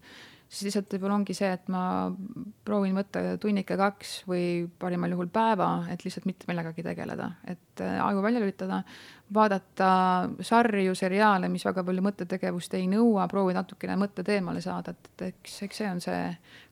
[0.53, 1.83] Siis lihtsalt võib-olla ongi see, et ma
[2.67, 7.97] proovin võtta tunnike kaks või parimal juhul päeva, et lihtsalt mitte millegagi tegeleda, et äh,
[8.05, 8.83] aju välja lülitada,
[9.33, 9.93] vaadata
[10.45, 15.63] sarju, seriaale, mis väga palju mõttetegevust ei nõua, proovida natukene mõtted eemale saada, et eks,
[15.69, 16.21] eks see on see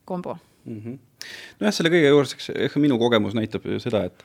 [0.05, 0.81] kombo mm.
[0.81, 0.99] -hmm.
[1.61, 4.25] nojah, selle kõige juures, eks, eks minu kogemus näitab ju seda, et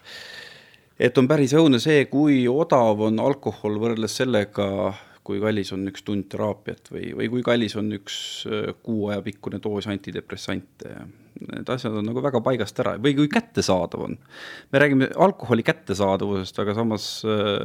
[0.99, 4.67] et on päris õudne see, kui odav on alkohol võrreldes sellega,
[5.25, 8.17] kui kallis on üks tund teraapiat või, või kui kallis on üks
[8.49, 10.91] äh, kuu aja pikkune doos antidepressante.
[11.35, 14.19] Need asjad on nagu väga paigast ära või kui kättesaadav on.
[14.71, 17.57] me räägime alkoholi kättesaadavusest, aga samas äh,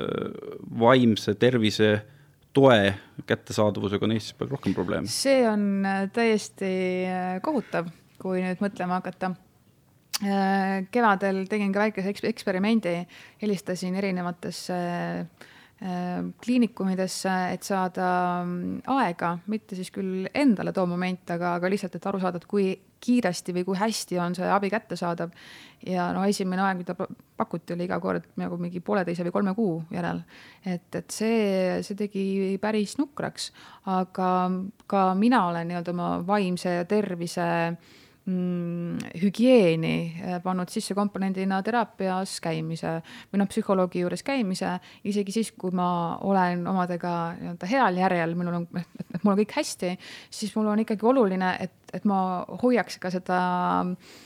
[0.80, 1.92] vaimse tervise
[2.56, 2.94] toe
[3.28, 5.06] kättesaadavusega on Eestis palju rohkem probleeme.
[5.12, 6.72] see on äh, täiesti
[7.44, 9.34] kohutav kui nüüd mõtlema hakata
[10.92, 12.98] kevadel tegin ka väikese eksperimendi,
[13.40, 15.46] helistasin erinevatesse äh,
[15.81, 18.07] kliinikumidesse, et saada
[18.45, 22.45] mm, aega, mitte siis küll endale too moment, aga, aga lihtsalt, et aru saada, et
[22.51, 25.31] kui kiiresti või kui hästi on see abi kättesaadav.
[25.89, 26.93] ja no esimene aeg, mida
[27.41, 30.20] pakuti, oli iga kord nagu mingi pooleteise või kolme kuu järel.
[30.66, 32.26] et, et see, see tegi
[32.61, 33.49] päris nukraks,
[33.89, 34.28] aga
[34.87, 37.99] ka mina olen nii-öelda oma vaimse tervise äh,
[39.20, 42.97] hügieeni äh, pannud sisse komponendina teraapias käimise
[43.31, 45.91] või noh, psühholoogi juures käimise, isegi siis, kui ma
[46.26, 49.95] olen omadega nii-öelda heal järjel, minul on, et mul on kõik hästi,
[50.31, 52.20] siis mul on ikkagi oluline, et, et ma
[52.62, 53.41] hoiaks ka seda
[53.83, 54.18] äh,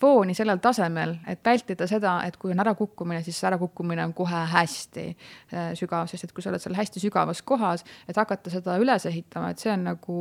[0.00, 5.04] fooni sellel tasemel, et vältida seda, et kui on ärakukkumine, siis ärakukkumine on kohe hästi
[5.08, 9.04] äh, sügav, sest et kui sa oled seal hästi sügavas kohas, et hakata seda üles
[9.10, 10.16] ehitama, et see on nagu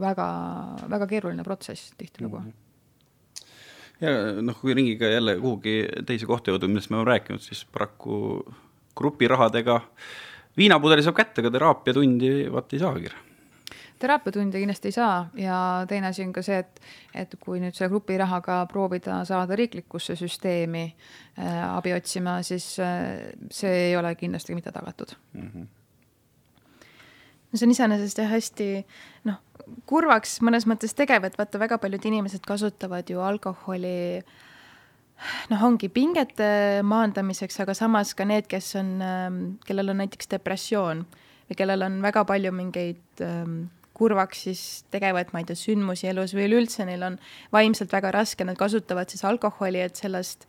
[0.00, 0.28] väga,
[0.92, 2.50] väga keeruline protsess tihtilugu mm.
[2.50, 2.60] -hmm
[4.02, 8.42] ja noh, kui ringiga jälle kuhugi teise kohta jõuda, millest me oleme rääkinud, siis paraku
[8.98, 9.80] grupirahadega
[10.58, 13.12] viinapudeli saab kätte, aga teraapiatundi vaat ei saagi
[14.02, 16.80] teraapiatunde kindlasti ei saa ja teine asi on ka see, et,
[17.24, 23.88] et kui nüüd selle grupirahaga proovida saada riiklikusse süsteemi äh, abi otsima, siis äh, see
[23.88, 25.48] ei ole kindlasti mitte tagatud mm.
[25.54, 25.70] -hmm
[27.52, 28.68] no see on iseenesest jah hästi
[29.28, 29.40] noh,
[29.86, 34.22] kurvaks mõnes mõttes tegev, et vaata, väga paljud inimesed kasutavad ju alkoholi
[35.52, 41.04] noh, ongi pingete maandamiseks, aga samas ka need, kes on, ähm, kellel on näiteks depressioon
[41.50, 46.34] või kellel on väga palju mingeid ähm, kurvaks siis tegevad, ma ei tea, sündmusi elus
[46.36, 47.18] või üleüldse neil on
[47.52, 50.46] vaimselt väga raske, nad kasutavad siis alkoholi, et sellest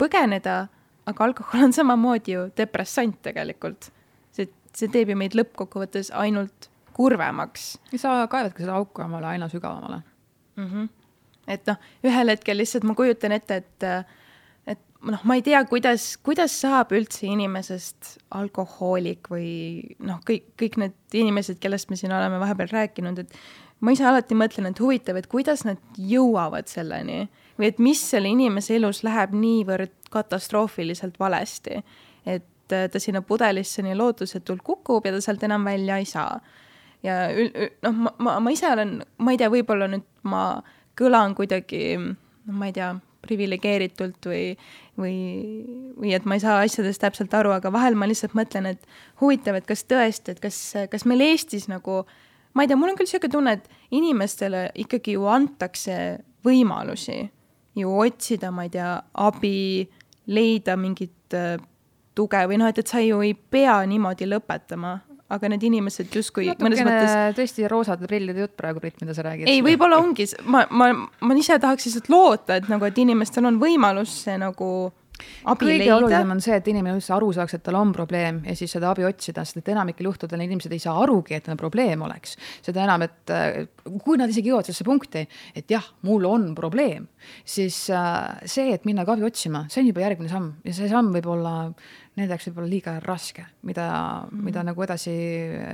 [0.00, 0.66] põgeneda,
[1.08, 3.90] aga alkohol on samamoodi ju depressant tegelikult.
[4.32, 7.78] see, see teeb ju meid lõppkokkuvõttes ainult kurvemaks.
[7.96, 10.02] sa kaevadki seda auku omale aina sügavamale
[10.56, 10.66] mm.
[10.66, 10.88] -hmm.
[11.46, 13.84] et noh, ühel hetkel lihtsalt ma kujutan ette, et
[15.06, 19.50] noh, ma ei tea, kuidas, kuidas saab üldse inimesest alkohoolik või
[20.04, 23.38] noh, kõik, kõik need inimesed, kellest me siin oleme vahepeal rääkinud, et
[23.84, 27.26] ma ise alati mõtlen, et huvitav, et kuidas nad jõuavad selleni
[27.58, 31.82] või et mis selle inimese elus läheb niivõrd katastroofiliselt valesti,
[32.26, 36.40] et äh, ta sinna pudelisse nii lootusetult kukub ja ta sealt enam välja ei saa.
[37.02, 37.28] ja
[37.86, 40.62] noh, ma, ma, ma ise olen, ma ei tea, võib-olla nüüd ma
[40.98, 41.98] kõlan kuidagi,
[42.50, 44.42] ma ei tea, priviligeeritult või,
[44.98, 45.16] või,
[45.98, 48.86] või et ma ei saa asjadest täpselt aru, aga vahel ma lihtsalt mõtlen, et
[49.22, 50.60] huvitav, et kas tõesti, et kas,
[50.92, 52.02] kas meil Eestis nagu,
[52.54, 55.98] ma ei tea, mul on küll niisugune tunne, et inimestele ikkagi ju antakse
[56.46, 57.26] võimalusi
[57.78, 59.88] ju otsida, ma ei tea, abi,
[60.34, 61.56] leida mingit äh,
[62.18, 64.96] tuge või noh, et, et sa ju ei pea niimoodi lõpetama
[65.34, 67.16] aga need inimesed justkui mõnes mõttes.
[67.36, 69.50] tõesti roosade prillide jutt praegu, Brit, mida sa räägid.
[69.50, 73.60] ei, võib-olla ongi, ma, ma, ma ise tahaks lihtsalt loota, et nagu, et inimestel on
[73.60, 74.70] võimalus see nagu
[75.48, 75.96] abi kõige leida.
[75.96, 78.92] olulisem on see, et inimene üldse aru saaks, et tal on probleem ja siis seda
[78.92, 82.36] abi otsida, sest et enamikel juhtudel inimesed ei saa arugi, et neil probleem oleks.
[82.64, 83.34] seda enam, et
[84.04, 85.24] kui nad isegi jõuavad sellesse punkti,
[85.58, 87.08] et jah, mul on probleem,
[87.44, 90.90] siis äh, see, et minna ka abi otsima, see on juba järgmine samm ja see
[90.90, 91.56] samm võib olla
[92.18, 93.88] nende jaoks võib olla liiga raske, mida
[94.26, 95.14] mm., mida nagu edasi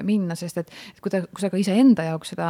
[0.06, 2.48] minna, sest et, et kui ta, kui sa ka iseenda jaoks seda,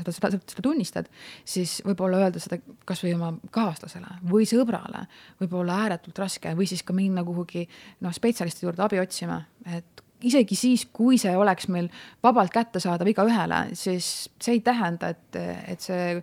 [0.00, 1.10] seda, seda, seda tunnistad,
[1.48, 5.06] siis võib-olla öelda seda kasvõi oma kaaslasele või sõbrale
[5.42, 7.66] võib olla ääretult raske või siis ka minna kuhugi
[8.04, 11.90] noh, spetsialisti juurde abi otsima, et isegi siis, kui see oleks meil
[12.24, 15.40] vabalt kättesaadav igaühele, siis see ei tähenda, et,
[15.74, 16.16] et see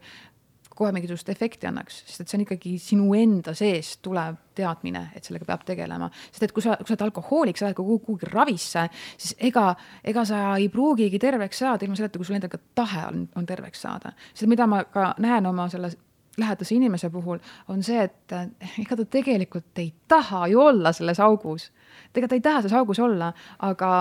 [0.81, 5.27] kohe mingisugust efekti annaks, sest et see on ikkagi sinu enda seest tulev teadmine, et
[5.27, 6.09] sellega peab tegelema.
[6.31, 9.71] sest et kui sa, kui sa oled alkohoolik, sa lähed kuhugi ravisse, siis ega,
[10.03, 13.49] ega sa ei pruugigi terveks saada ilma selleta, kui sul endal ka tahe on, on
[13.49, 14.15] terveks saada.
[14.33, 15.93] sest mida ma ka näen oma selle
[16.41, 18.33] lähedase inimese puhul, on see, et
[18.81, 21.69] ega ta tegelikult ei taha ju olla selles augus
[22.13, 23.31] tegelikult ta ei taha selles augus olla,
[23.67, 23.91] aga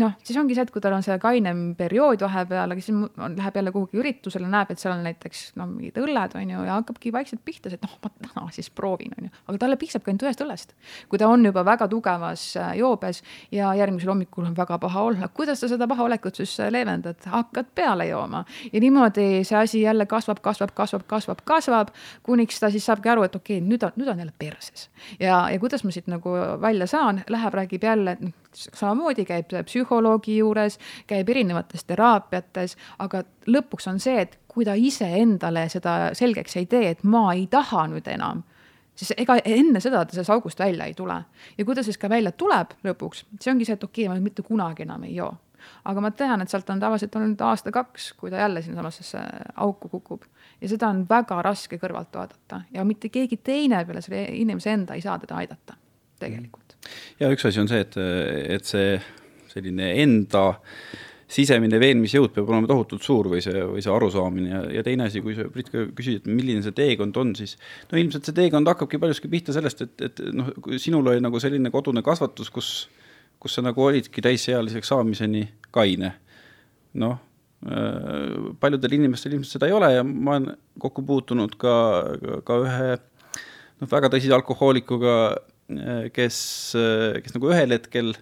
[0.00, 3.36] noh, siis ongi see, et kui tal on see kainem periood vahepeal, aga siis on,
[3.38, 6.78] läheb jälle kuhugi üritusele, näeb, et seal on näiteks no mingid õlled, on ju, ja
[6.78, 9.32] hakkabki vaikselt pihta, et noh, ma täna siis proovin, on ju.
[9.46, 10.74] aga talle piisabki ainult ühest õllest.
[11.08, 13.22] kui ta on juba väga tugevas äh, joobes
[13.54, 17.70] ja järgmisel hommikul on väga paha olla, kuidas sa seda pahaolekut siis äh, leevendad, hakkad
[17.74, 18.44] peale jooma.
[18.72, 23.28] ja niimoodi see asi jälle kasvab, kasvab, kasvab, kasvab, kasvab, kuniks ta siis saabki aru,
[23.28, 24.88] et okei okay,, nüüd on, nüüd on jälle perses.
[25.20, 30.38] ja, ja kuidas ma siit nagu välja saan, läheb, räägib jälle, noh, samamoodi käib psühholoogi
[30.38, 30.78] juures,
[31.10, 36.94] käib erinevates teraapiates, aga lõpuks on see, et kui ta iseendale seda selgeks ei tee,
[36.94, 38.44] et ma ei taha nüüd enam,
[38.94, 41.24] siis ega enne seda ta sellest august välja ei tule.
[41.58, 44.22] ja kui ta siis ka välja tuleb lõpuks, see ongi see, et okei okay,, ma
[44.22, 45.34] mitte kunagi enam ei joo
[45.84, 49.22] aga ma tean, et sealt on tavaliselt olnud aasta-kaks, kui ta jälle sinnasamasse
[49.64, 50.22] auku kukub.
[50.60, 54.94] ja seda on väga raske kõrvalt vaadata ja mitte keegi teine peale selle inimese enda
[54.94, 55.76] ei saa teda aidata,
[56.20, 56.63] tegelikult
[57.20, 57.98] ja üks asi on see, et,
[58.58, 58.94] et see
[59.54, 60.46] selline enda
[61.34, 65.22] sisemine veenmisjõud peab olema tohutult suur või see, või see arusaamine ja, ja teine asi,
[65.24, 67.56] kui sa, Priit, ka küsid, et milline see teekond on, siis
[67.90, 71.72] no ilmselt see teekond hakkabki paljuski pihta sellest, et, et noh, sinul oli nagu selline
[71.74, 72.72] kodune kasvatus, kus,
[73.42, 76.12] kus sa nagu olidki täisealiseks saamiseni kaine.
[77.00, 77.16] noh,
[77.66, 81.74] äh, paljudel inimestel ilmselt seda ei ole ja ma olen kokku puutunud ka,
[82.46, 82.92] ka ühe
[83.80, 85.16] noh, väga tõsise alkohoolikuga
[86.14, 86.38] kes,
[87.24, 88.12] kes nagu ühel hetkel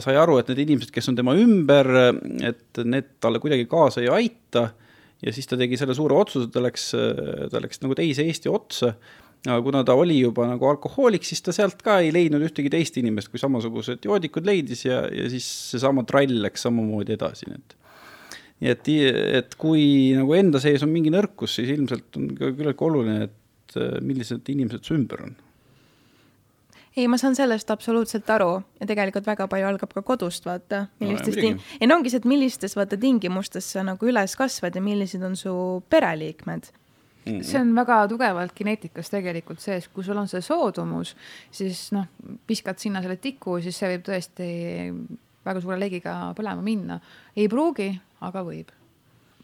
[0.00, 1.88] sai aru, et need inimesed, kes on tema ümber,
[2.48, 4.70] et need talle kuidagi kaasa ei aita.
[5.22, 6.88] Ja siis ta tegi selle suure otsuse, ta läks,
[7.52, 8.94] ta läks nagu teise Eesti otsa.
[9.42, 12.96] aga kuna ta oli juba nagu alkohoolik, siis ta sealt ka ei leidnud ühtegi teist
[13.00, 17.78] inimest, kui samasugused joodikud leidis ja, ja siis seesama trall läks samamoodi edasi, nii et.
[18.62, 18.90] Nii et,
[19.42, 23.78] et kui nagu enda sees on mingi nõrkus, siis ilmselt on ka küllaltki oluline, et
[24.06, 25.34] millised inimesed su ümber on
[26.96, 28.50] ei, ma saan sellest absoluutselt aru.
[28.80, 32.22] Ja tegelikult väga palju algab ka kodust, vaata, millistes no, ting-, ei no ongi see,
[32.22, 35.54] et millistes vaata tingimustes sa nagu üles kasvad ja millised on su
[35.90, 36.70] pereliikmed.
[37.22, 37.42] Mm -hmm.
[37.46, 41.16] see on väga tugevalt geneetikas tegelikult sees, kui sul on see soodumus,
[41.50, 42.06] siis noh,
[42.48, 44.48] viskad sinna selle tiku, siis see võib tõesti
[45.44, 47.00] väga suure leegiga põlema minna.
[47.36, 48.81] ei pruugi, aga võib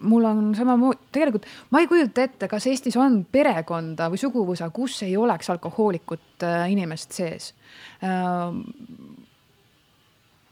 [0.00, 5.00] mul on samamoodi, tegelikult ma ei kujuta ette, kas Eestis on perekonda või suguvõsa, kus
[5.06, 7.52] ei oleks alkohoolikut äh, inimest sees
[8.04, 8.52] äh,.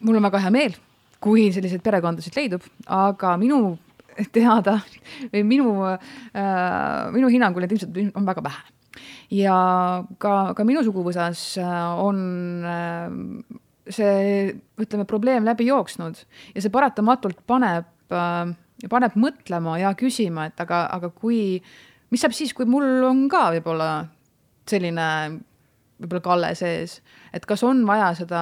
[0.01, 0.79] mul on väga hea meel,
[1.23, 3.77] kui selliseid perekondasid leidub, aga minu
[4.35, 4.79] teada
[5.33, 8.67] või minu äh,, minu hinnangul neid ilmselt on väga vähe.
[9.39, 9.57] ja
[10.19, 11.53] ka, ka minu suguvõsas
[12.03, 12.21] on
[13.87, 16.19] see, ütleme, probleem läbi jooksnud
[16.55, 21.61] ja see paratamatult paneb äh, ja paneb mõtlema ja küsima, et aga, aga kui,
[22.13, 23.91] mis saab siis, kui mul on ka võib-olla
[24.69, 25.09] selline
[25.97, 27.01] võib-olla kalle sees,
[27.35, 28.41] et kas on vaja seda,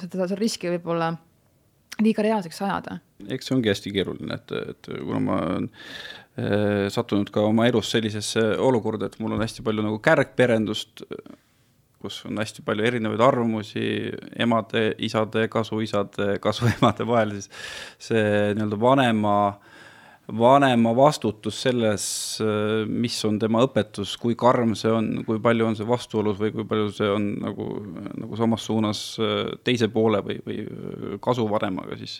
[0.00, 1.12] seda, seda riski võib-olla
[2.02, 3.00] liiga reaalseks ajada.
[3.32, 7.90] eks see ongi hästi keeruline, et, et kuna ma olen äh, sattunud ka oma elus
[7.92, 11.04] sellisesse olukorda, et mul on hästi palju nagu kärgperendust,
[12.06, 13.86] kus on hästi palju erinevaid arvamusi
[14.38, 17.50] emade, isade, kasuisade, kasuemade vahel, siis
[18.08, 19.72] see nii-öelda vanema äh,
[20.26, 22.04] vanema vastutus selles,
[22.90, 26.66] mis on tema õpetus, kui karm see on, kui palju on see vastuolus või kui
[26.66, 27.66] palju see on nagu,
[28.22, 29.02] nagu samas suunas
[29.66, 32.18] teise poole või, või kasuvanemaga, siis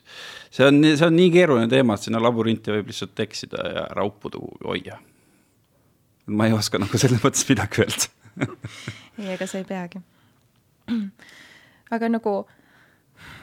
[0.54, 4.38] see on, see on nii keeruline teema, et sinna labyrinti võib lihtsalt eksida ja raupuda
[4.38, 5.00] kuhugi hoia.
[6.26, 8.46] ma ei oska nagu selles mõttes midagi öelda
[9.18, 10.00] ei, ega sa ei peagi.
[11.94, 12.34] aga nagu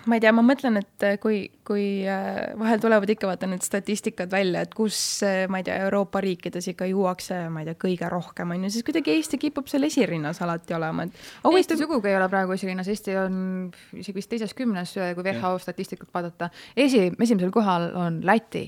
[0.05, 3.63] ma ei tea, ma mõtlen, et äh, kui, kui äh, vahel tulevad ikka vaata need
[3.63, 7.77] statistikad välja, et kus, äh, ma ei tea, Euroopa riikides ikka juuakse, ma ei tea,
[7.79, 11.55] kõige rohkem on ju, siis kuidagi Eesti kipub seal esirinnas alati olema, et oh,.
[11.63, 13.35] Eesti sugugi ei ole praegu esirinnas, Eesti on
[13.95, 16.49] isegi vist teises kümnes, kui WHO statistikat vaadata.
[16.75, 18.65] esi, esimesel kohal on Läti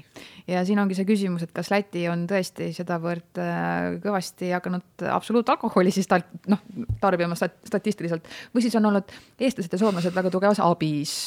[0.48, 3.42] ja siin ongi see küsimus, et kas Läti on tõesti sedavõrd
[4.04, 6.22] kõvasti hakanud absoluutalkoholi siis ta,
[6.52, 6.62] noh,
[7.02, 9.12] tarbima stat statistiliselt või siis on olnud
[9.42, 11.25] eestlased ja soomlased väga tugevas abis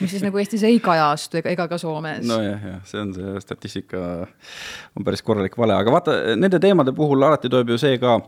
[0.00, 2.26] mis siis nagu Eestis ei kajastu ega, ega ka Soomes.
[2.28, 4.02] nojah, jah, see on see statistika
[4.96, 8.18] on päris korralik vale, aga vaata, nende teemade puhul alati tuleb ju see ka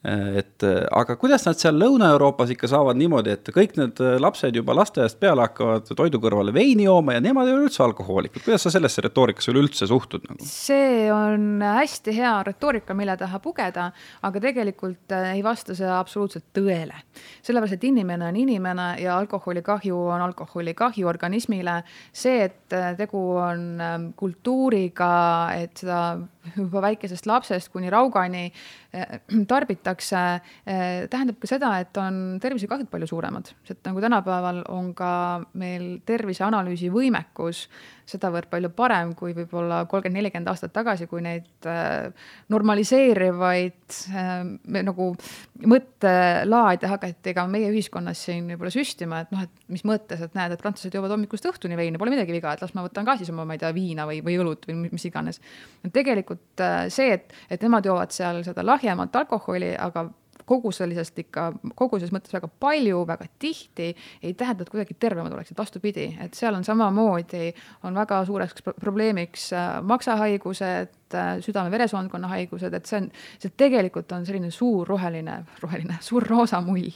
[0.00, 5.18] et aga kuidas nad seal Lõuna-Euroopas ikka saavad niimoodi, et kõik need lapsed juba lasteaiast
[5.20, 9.04] peale hakkavad toidu kõrvale veini jooma ja nemad ei ole üldse alkohoolikud, kuidas sa sellesse
[9.04, 10.40] retoorikasse üleüldse suhtud nagu?
[10.48, 13.90] see on hästi hea retoorika, mille taha pugeda,
[14.24, 16.96] aga tegelikult ei vasta see absoluutselt tõele.
[17.44, 21.82] sellepärast, et inimene on inimene ja alkoholikahju on alkoholikahju organismile.
[22.12, 25.12] see, et tegu on kultuuriga,
[25.60, 26.00] et seda
[26.56, 28.48] juba väikesest lapsest kuni raugani
[29.50, 34.94] tarbitakse, hinnatakse, eh, tähendab ka seda, et on tervisekahjud palju suuremad, sest nagu tänapäeval on
[34.94, 37.68] ka meil terviseanalüüsi võimekus
[38.10, 42.10] sedavõrd palju parem kui võib-olla kolmkümmend, nelikümmend aastat tagasi, kui neid äh,
[42.52, 44.32] normaliseerivaid äh,
[44.86, 45.08] nagu
[45.70, 50.54] mõttelaade hakati ka meie ühiskonnas siin võib-olla süstima, et noh, et mis mõttes, et näed,
[50.54, 53.32] et prantslased joovad hommikust õhtuni veini, pole midagi viga, et las ma võtan ka siis
[53.32, 55.42] oma, ma ei tea, viina või, või õlut või mis iganes.
[55.92, 60.08] tegelikult äh, see, et, et nemad joovad seal seda lahjemat alkoholi, aga
[60.50, 61.46] koguseliselt ikka,
[61.78, 63.90] koguses mõttes väga palju, väga tihti,
[64.22, 67.52] ei tähenda, et kuidagi tervemad oleksid, vastupidi, et seal on samamoodi,
[67.88, 73.08] on väga suureks probleemiks äh, maksahaigused, äh, südame-veresoonkonna haigused, et see on,
[73.42, 76.92] see tegelikult on selline suur roheline, roheline, suur roosa mull.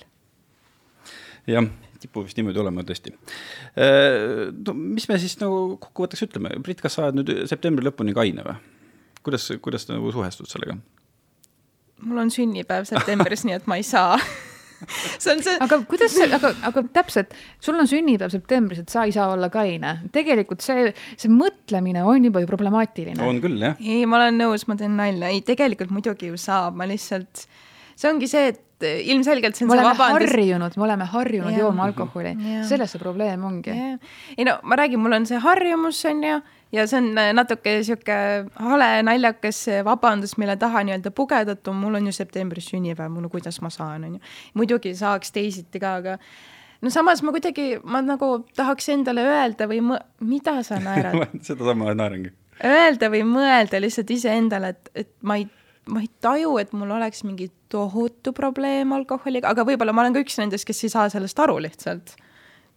[1.47, 1.67] jah
[2.05, 3.15] kipub vist niimoodi olema tõesti.
[3.81, 8.17] Äh, no mis me siis nagu kokkuvõtteks ütleme, Brit, kas sa oled nüüd septembri lõpuni
[8.17, 8.59] kaine või?
[9.25, 10.77] kuidas, kuidas nagu suhestud sellega?
[12.05, 14.19] Mul on sünnipäev septembris nii et ma ei saa
[15.23, 15.55] see on see.
[15.65, 19.51] aga kuidas see, aga, aga täpselt, sul on sünnipäev septembris, et sa ei saa olla
[19.53, 19.97] kaine.
[20.15, 23.21] tegelikult see, see mõtlemine on juba ju problemaatiline.
[23.25, 23.79] on küll, jah.
[23.81, 27.47] ei, ma olen nõus, ma teen nalja, ei, tegelikult muidugi ju saab, ma lihtsalt,
[27.95, 30.35] see ongi see, et ilmselgelt see on me see vabandus.
[30.35, 32.35] harjunud, me oleme harjunud jooma alkoholi,
[32.69, 33.77] selles see probleem ongi.
[34.37, 36.43] ei no ma räägin, mul on see harjumus, on ju
[36.75, 38.17] ja see on äh, natuke sihuke
[38.69, 43.61] hale, naljakas vabandus, mille taha nii-öelda pugeda, et mul on ju septembris sünnipäev, no kuidas
[43.65, 44.23] ma saan, on ju.
[44.59, 46.19] muidugi saaks teisiti ka, aga
[46.83, 51.95] no samas ma kuidagi, ma nagu tahaks endale öelda või mõ-, mida sa naerad sedasama
[51.95, 52.35] naerangi.
[52.65, 55.49] Öelda või mõelda lihtsalt iseendale, et, et ma ei,
[55.91, 60.23] ma ei taju, et mul oleks mingi tohutu probleem alkoholiga, aga võib-olla ma olen ka
[60.23, 62.15] üks nendest, kes ei saa sellest aru lihtsalt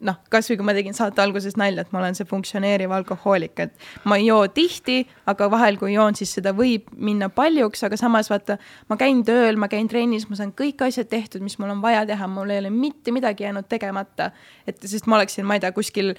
[0.06, 3.88] noh, kasvõi kui ma tegin saate alguses nalja, et ma olen see funktsioneeriv alkohoolik, et
[4.10, 8.30] ma ei joo tihti, aga vahel, kui joon, siis seda võib minna paljuks, aga samas
[8.30, 8.60] vaata,
[8.92, 12.06] ma käin tööl, ma käin trennis, ma saan kõik asjad tehtud, mis mul on vaja
[12.10, 14.32] teha, mul ei ole mitte midagi jäänud tegemata.
[14.68, 16.14] et sest ma oleksin, ma ei tea, kuskil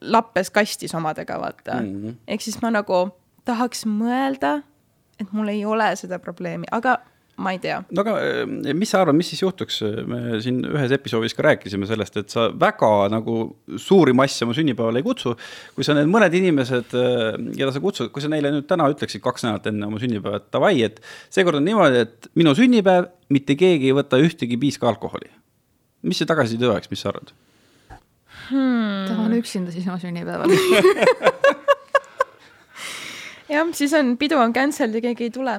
[0.00, 2.20] lappes kastis omadega, vaata mm -hmm..
[2.28, 3.10] ehk siis ma nagu
[3.44, 4.62] tahaks mõelda,
[5.20, 6.98] et mul ei ole seda probleemi, aga
[7.36, 7.78] ma ei tea.
[7.88, 9.78] no aga eh, mis sa arvad, mis siis juhtuks,
[10.08, 13.36] me siin ühes episoodis ka rääkisime sellest, et sa väga nagu
[13.80, 15.32] suuri masse oma sünnipäevale ei kutsu.
[15.76, 19.24] kui sa need mõned inimesed, eh, keda sa kutsud, kui sa neile nüüd täna ütleksid
[19.24, 21.00] kaks nädalat enne oma sünnipäeva, et davai, et
[21.32, 25.30] seekord on niimoodi, et minu sünnipäev, mitte keegi ei võta ühtegi piiska alkoholi.
[26.02, 27.28] mis see tagasiside oleks, mis sa arvad
[28.50, 29.08] hmm.?
[29.08, 30.52] tahan üksinda siis oma sünnipäeval
[33.54, 35.54] jah, siis on, pidu on cancelled ja keegi ei tule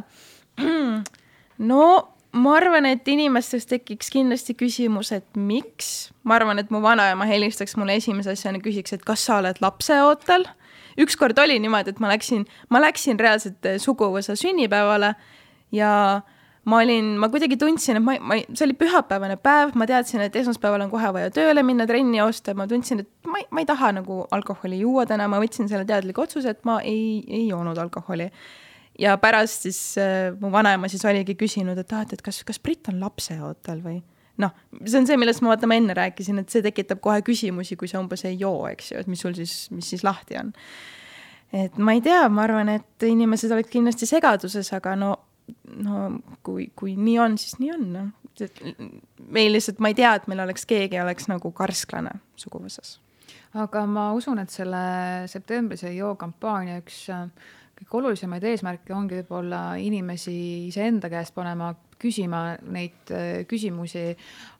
[1.57, 6.11] no ma arvan, et inimestes tekiks kindlasti küsimus, et miks.
[6.23, 10.47] ma arvan, et mu vanaema helistaks mulle esimese asjana, küsiks, et kas sa oled lapseootel.
[10.99, 15.15] ükskord oli niimoodi, et ma läksin, ma läksin reaalselt suguvõsa sünnipäevale
[15.73, 16.21] ja
[16.65, 20.35] ma olin, ma kuidagi tundsin, et ma, ma, see oli pühapäevane päev, ma teadsin, et
[20.39, 23.91] esmaspäeval on kohe vaja tööle minna, trenni osta, ma tundsin, et ma, ma ei taha
[23.99, 28.29] nagu alkoholi juua täna, ma võtsin selle teadliku otsuse, et ma ei, ei joonud alkoholi.
[28.99, 32.89] Ja pärast siis äh, mu vanaema siis oligi küsinud, et ah, et, kas, kas Brit
[32.91, 33.99] on lapseootel või
[34.41, 34.53] noh,
[34.85, 37.89] see on see, millest ma vaata, ma enne rääkisin, et see tekitab kohe küsimusi, kui
[37.89, 40.53] sa umbes ei joo, eks ju, et mis sul siis, mis siis lahti on.
[41.53, 45.13] et ma ei tea, ma arvan, et inimesed olid kindlasti segaduses, aga no
[45.83, 46.09] no
[46.45, 48.11] kui, kui nii on, siis nii on, noh.
[49.33, 52.97] meil lihtsalt, ma ei tea, et meil oleks keegi oleks nagu karsklane suguvõsas.
[53.59, 54.83] aga ma usun, et selle
[55.31, 57.27] septembrise joo kampaania üks äh,
[57.83, 60.35] kõige olulisemaid eesmärke ongi võib-olla inimesi
[60.67, 61.73] iseenda käest panema
[62.03, 64.11] küsima neid äh, küsimusi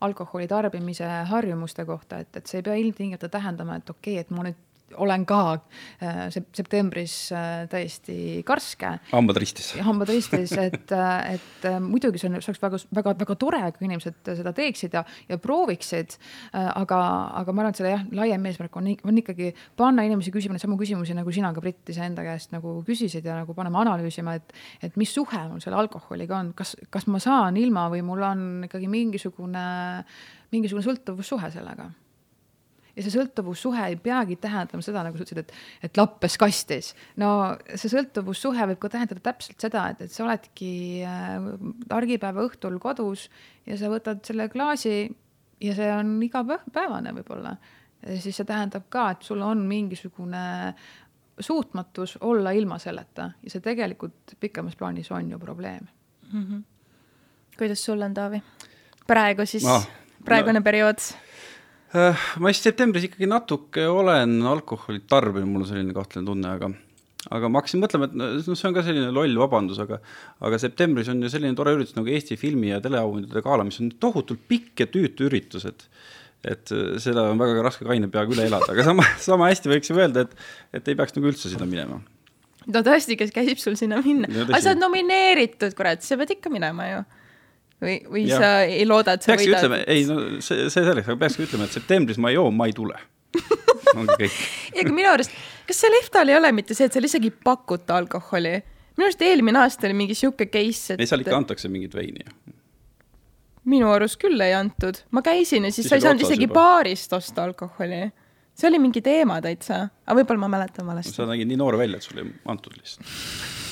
[0.05, 4.32] alkoholi tarbimise harjumuste kohta, et, et see ei pea ilmtingimata tähendama, et okei okay,, et
[4.36, 4.59] ma nüüd
[4.98, 8.98] olen ka äh, septembris äh, täiesti karske.
[9.12, 9.74] hambad ristis.
[9.82, 13.88] hambad ristis, et, äh, et muidugi see on, see oleks väga, väga, väga tore, kui
[13.88, 16.18] inimesed seda teeksid ja, ja prooviksid.
[16.54, 17.00] aga,
[17.39, 20.64] aga ma arvan, et selle jah, laiem eesmärk on, on ikkagi panna inimesi küsima neid
[20.64, 24.56] samu küsimusi, nagu sina ka, Brit, iseenda käest nagu küsisid ja nagu panema analüüsima, et,
[24.84, 28.46] et mis suhe mul selle alkoholiga on, kas, kas ma saan ilma või mul on
[28.70, 29.66] ikkagi mingisugune,
[30.54, 31.89] mingisugune sõltuvussuhe sellega
[32.94, 35.54] ja see sõltuvussuhe ei peagi tähendama seda, nagu sa ütlesid, et,
[35.88, 36.91] et lappes kastis.
[37.22, 37.30] no
[37.74, 40.74] see sõltuvussuhe võib ka tähendada täpselt seda, et, et sa oledki
[41.08, 41.48] äh,
[41.94, 43.30] argipäeva õhtul kodus
[43.66, 44.98] ja sa võtad selle klaasi
[45.64, 47.56] ja see on igapäevane võib-olla.
[48.20, 50.44] siis see tähendab ka, et sul on mingisugune
[51.39, 55.88] suutmatus olla ilma selleta ja see tegelikult pikemas plaanis on ju probleem
[56.32, 56.44] mm.
[56.44, 56.64] -hmm.
[57.58, 58.44] kuidas sul on, Taavi?
[59.08, 59.82] praegu siis no,,
[60.26, 60.64] praegune no.
[60.64, 61.00] periood
[61.94, 66.72] ma vist septembris ikkagi natuke olen alkoholi tarbinud, mul on selline kahtlane tunne, aga
[67.32, 70.00] aga ma hakkasin mõtlema, et noh, see on ka selline loll vabandus, aga
[70.44, 73.94] aga septembris on ju selline tore üritus nagu Eesti filmi ja teleauhindade gala, mis on
[74.02, 75.88] tohutult pikk ja tüütu üritus, et
[76.44, 79.96] et seda on väga raske kaine peaga üle elada, aga sama, sama hästi võiks ju
[79.96, 82.02] öelda, et et ei peaks nagu üldse sinna minema.
[82.66, 86.52] no tõesti, kes käsib sul sinna minna, aga sa oled nomineeritud, kurat, sa pead ikka
[86.52, 87.04] minema ju
[87.84, 88.40] või, või ja.
[88.42, 89.66] sa ei looda, et sa peakski võidad?
[89.68, 92.70] ütlema, ei no see, see selleks, aga peakski ütlema, et septembris ma ei joo, ma
[92.70, 92.98] ei tule
[93.94, 94.40] ongi kõik.
[94.76, 95.38] ja aga minu arust,
[95.70, 98.58] kas seal EFTA-l ei ole mitte see, et seal isegi ei pakuta alkoholi?
[98.98, 101.04] minu arust eelmine aasta oli mingi sihuke case, et.
[101.04, 102.60] ei, seal ikka antakse mingit veini ju
[103.70, 106.60] minu arust küll ei antud, ma käisin ja siis, siis sa ei saanud isegi juba.
[106.60, 108.06] baarist osta alkoholi.
[108.54, 111.16] see oli mingi teema täitsa, aga võib-olla ma mäletan valesti.
[111.16, 113.62] sa nägid nii noor välja, et sulle ei antud lihtsalt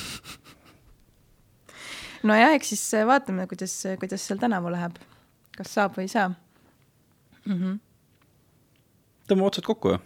[2.28, 4.98] nojah, eks siis äh, vaatame, kuidas, kuidas seal tänavu läheb.
[5.56, 7.78] kas saab või ei saa mm -hmm..
[9.28, 9.98] tõmbame otsad kokku ju.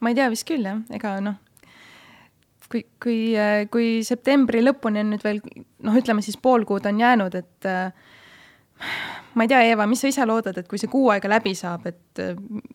[0.00, 1.38] ma ei tea, vist küll jah, ega noh,
[2.70, 5.40] kui, kui, äh, kui septembri lõpuni on nüüd veel
[5.82, 7.92] noh, ütleme siis pool kuud on jäänud, et äh,
[9.34, 11.86] ma ei tea, Eeva, mis sa ise loodad, et kui see kuu aega läbi saab,
[11.86, 12.24] et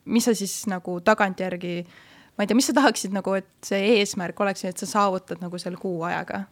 [0.05, 1.75] mis sa siis nagu tagantjärgi,
[2.37, 5.57] ma ei tea, mis sa tahaksid nagu, et see eesmärk oleks, et sa saavutad nagu
[5.57, 6.45] selle kuu ajaga?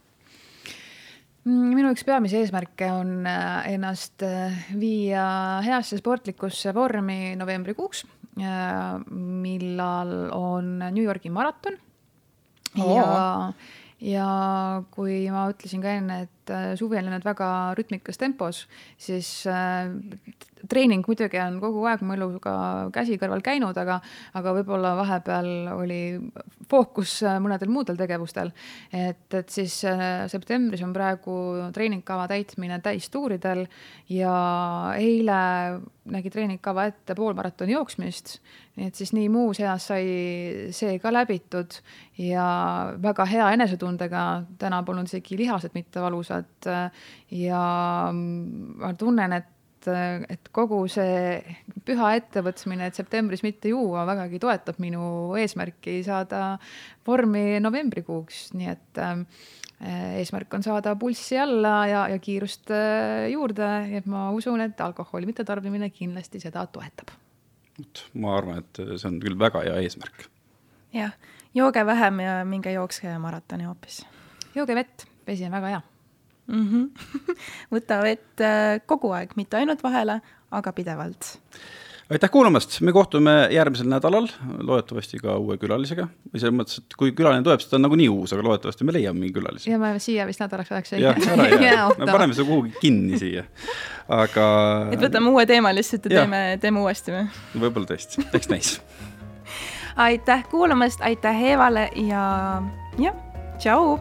[1.47, 5.23] Mm, minu üks peamisi eesmärke on äh, ennast äh, viia
[5.63, 8.03] heasse sportlikusse vormi novembrikuuks,
[8.41, 11.77] äh, millal on New Yorgi maraton.
[12.77, 13.53] Ja,
[14.03, 14.31] ja
[14.91, 16.36] kui ma ütlesin ka enne, et
[16.79, 18.65] suvi on läinud väga rütmikas tempos,
[18.97, 19.29] siis
[20.69, 22.53] treening muidugi on kogu aeg mu eluga
[22.95, 23.99] käsi kõrval käinud, aga,
[24.37, 26.01] aga võib-olla vahepeal oli
[26.69, 28.51] fookus mõnedel muudel tegevustel.
[28.91, 31.35] et, et siis äh, septembris on praegu
[31.73, 33.65] treeningkava täitmine täistuuridel
[34.09, 34.33] ja
[34.97, 35.41] eile
[36.11, 38.39] nägi treeningkava ette poolmaratoni jooksmist.
[38.77, 40.05] nii et siis nii muus eas sai
[40.75, 41.79] see ka läbitud
[42.21, 42.47] ja
[43.01, 44.25] väga hea enesetundega,
[44.61, 46.36] täna polnud isegi lihased mitte valusad.
[47.31, 47.61] Ja
[48.13, 49.53] ma tunnen, et
[49.87, 51.37] et, kogu see
[51.87, 56.57] püha ettevõtmine, et septembris mitte juua, vägagi toetab minu eesmärki saada
[57.07, 59.23] vormi novembrikuuks, nii et äh,
[60.19, 63.69] eesmärk on saada pulssi alla ja, ja kiirust äh, juurde,
[63.99, 67.13] et ma usun, et alkoholi mittetarbimine kindlasti seda toetab.
[67.77, 70.29] vot, ma arvan, et see on küll väga hea eesmärk.
[70.95, 71.13] jah,
[71.55, 74.01] jooge vähem ja minge jookske maratoni hoopis.
[74.55, 75.85] jooge vett, vesi on väga hea
[76.47, 76.67] mm.
[76.67, 77.35] -hmm.
[77.75, 80.21] võta vett äh, kogu aeg, mitte ainult vahele,
[80.51, 81.33] aga pidevalt.
[82.09, 84.29] aitäh kuulamast, me kohtume järgmisel nädalal,
[84.63, 86.07] loodetavasti ka uue külalisega.
[86.33, 88.95] või selles mõttes, et kui külaline tuleb, siis ta on nagunii uus, aga loodetavasti me
[88.95, 89.71] leiame mingi külalise.
[89.71, 91.15] ja me siia vist nädalaks ajaks ei jää.
[91.99, 93.43] me paneme seda kuhugi kinni siia,
[94.07, 94.47] aga.
[94.91, 96.25] et võtame uue teema lihtsalt ja, ja.
[96.25, 97.27] teeme, teeme uuesti või?
[97.59, 98.77] võib-olla tõesti, eks näis
[100.07, 102.61] aitäh kuulamast, aitäh Eevale ja
[102.99, 103.15] jah,
[103.57, 103.97] tšau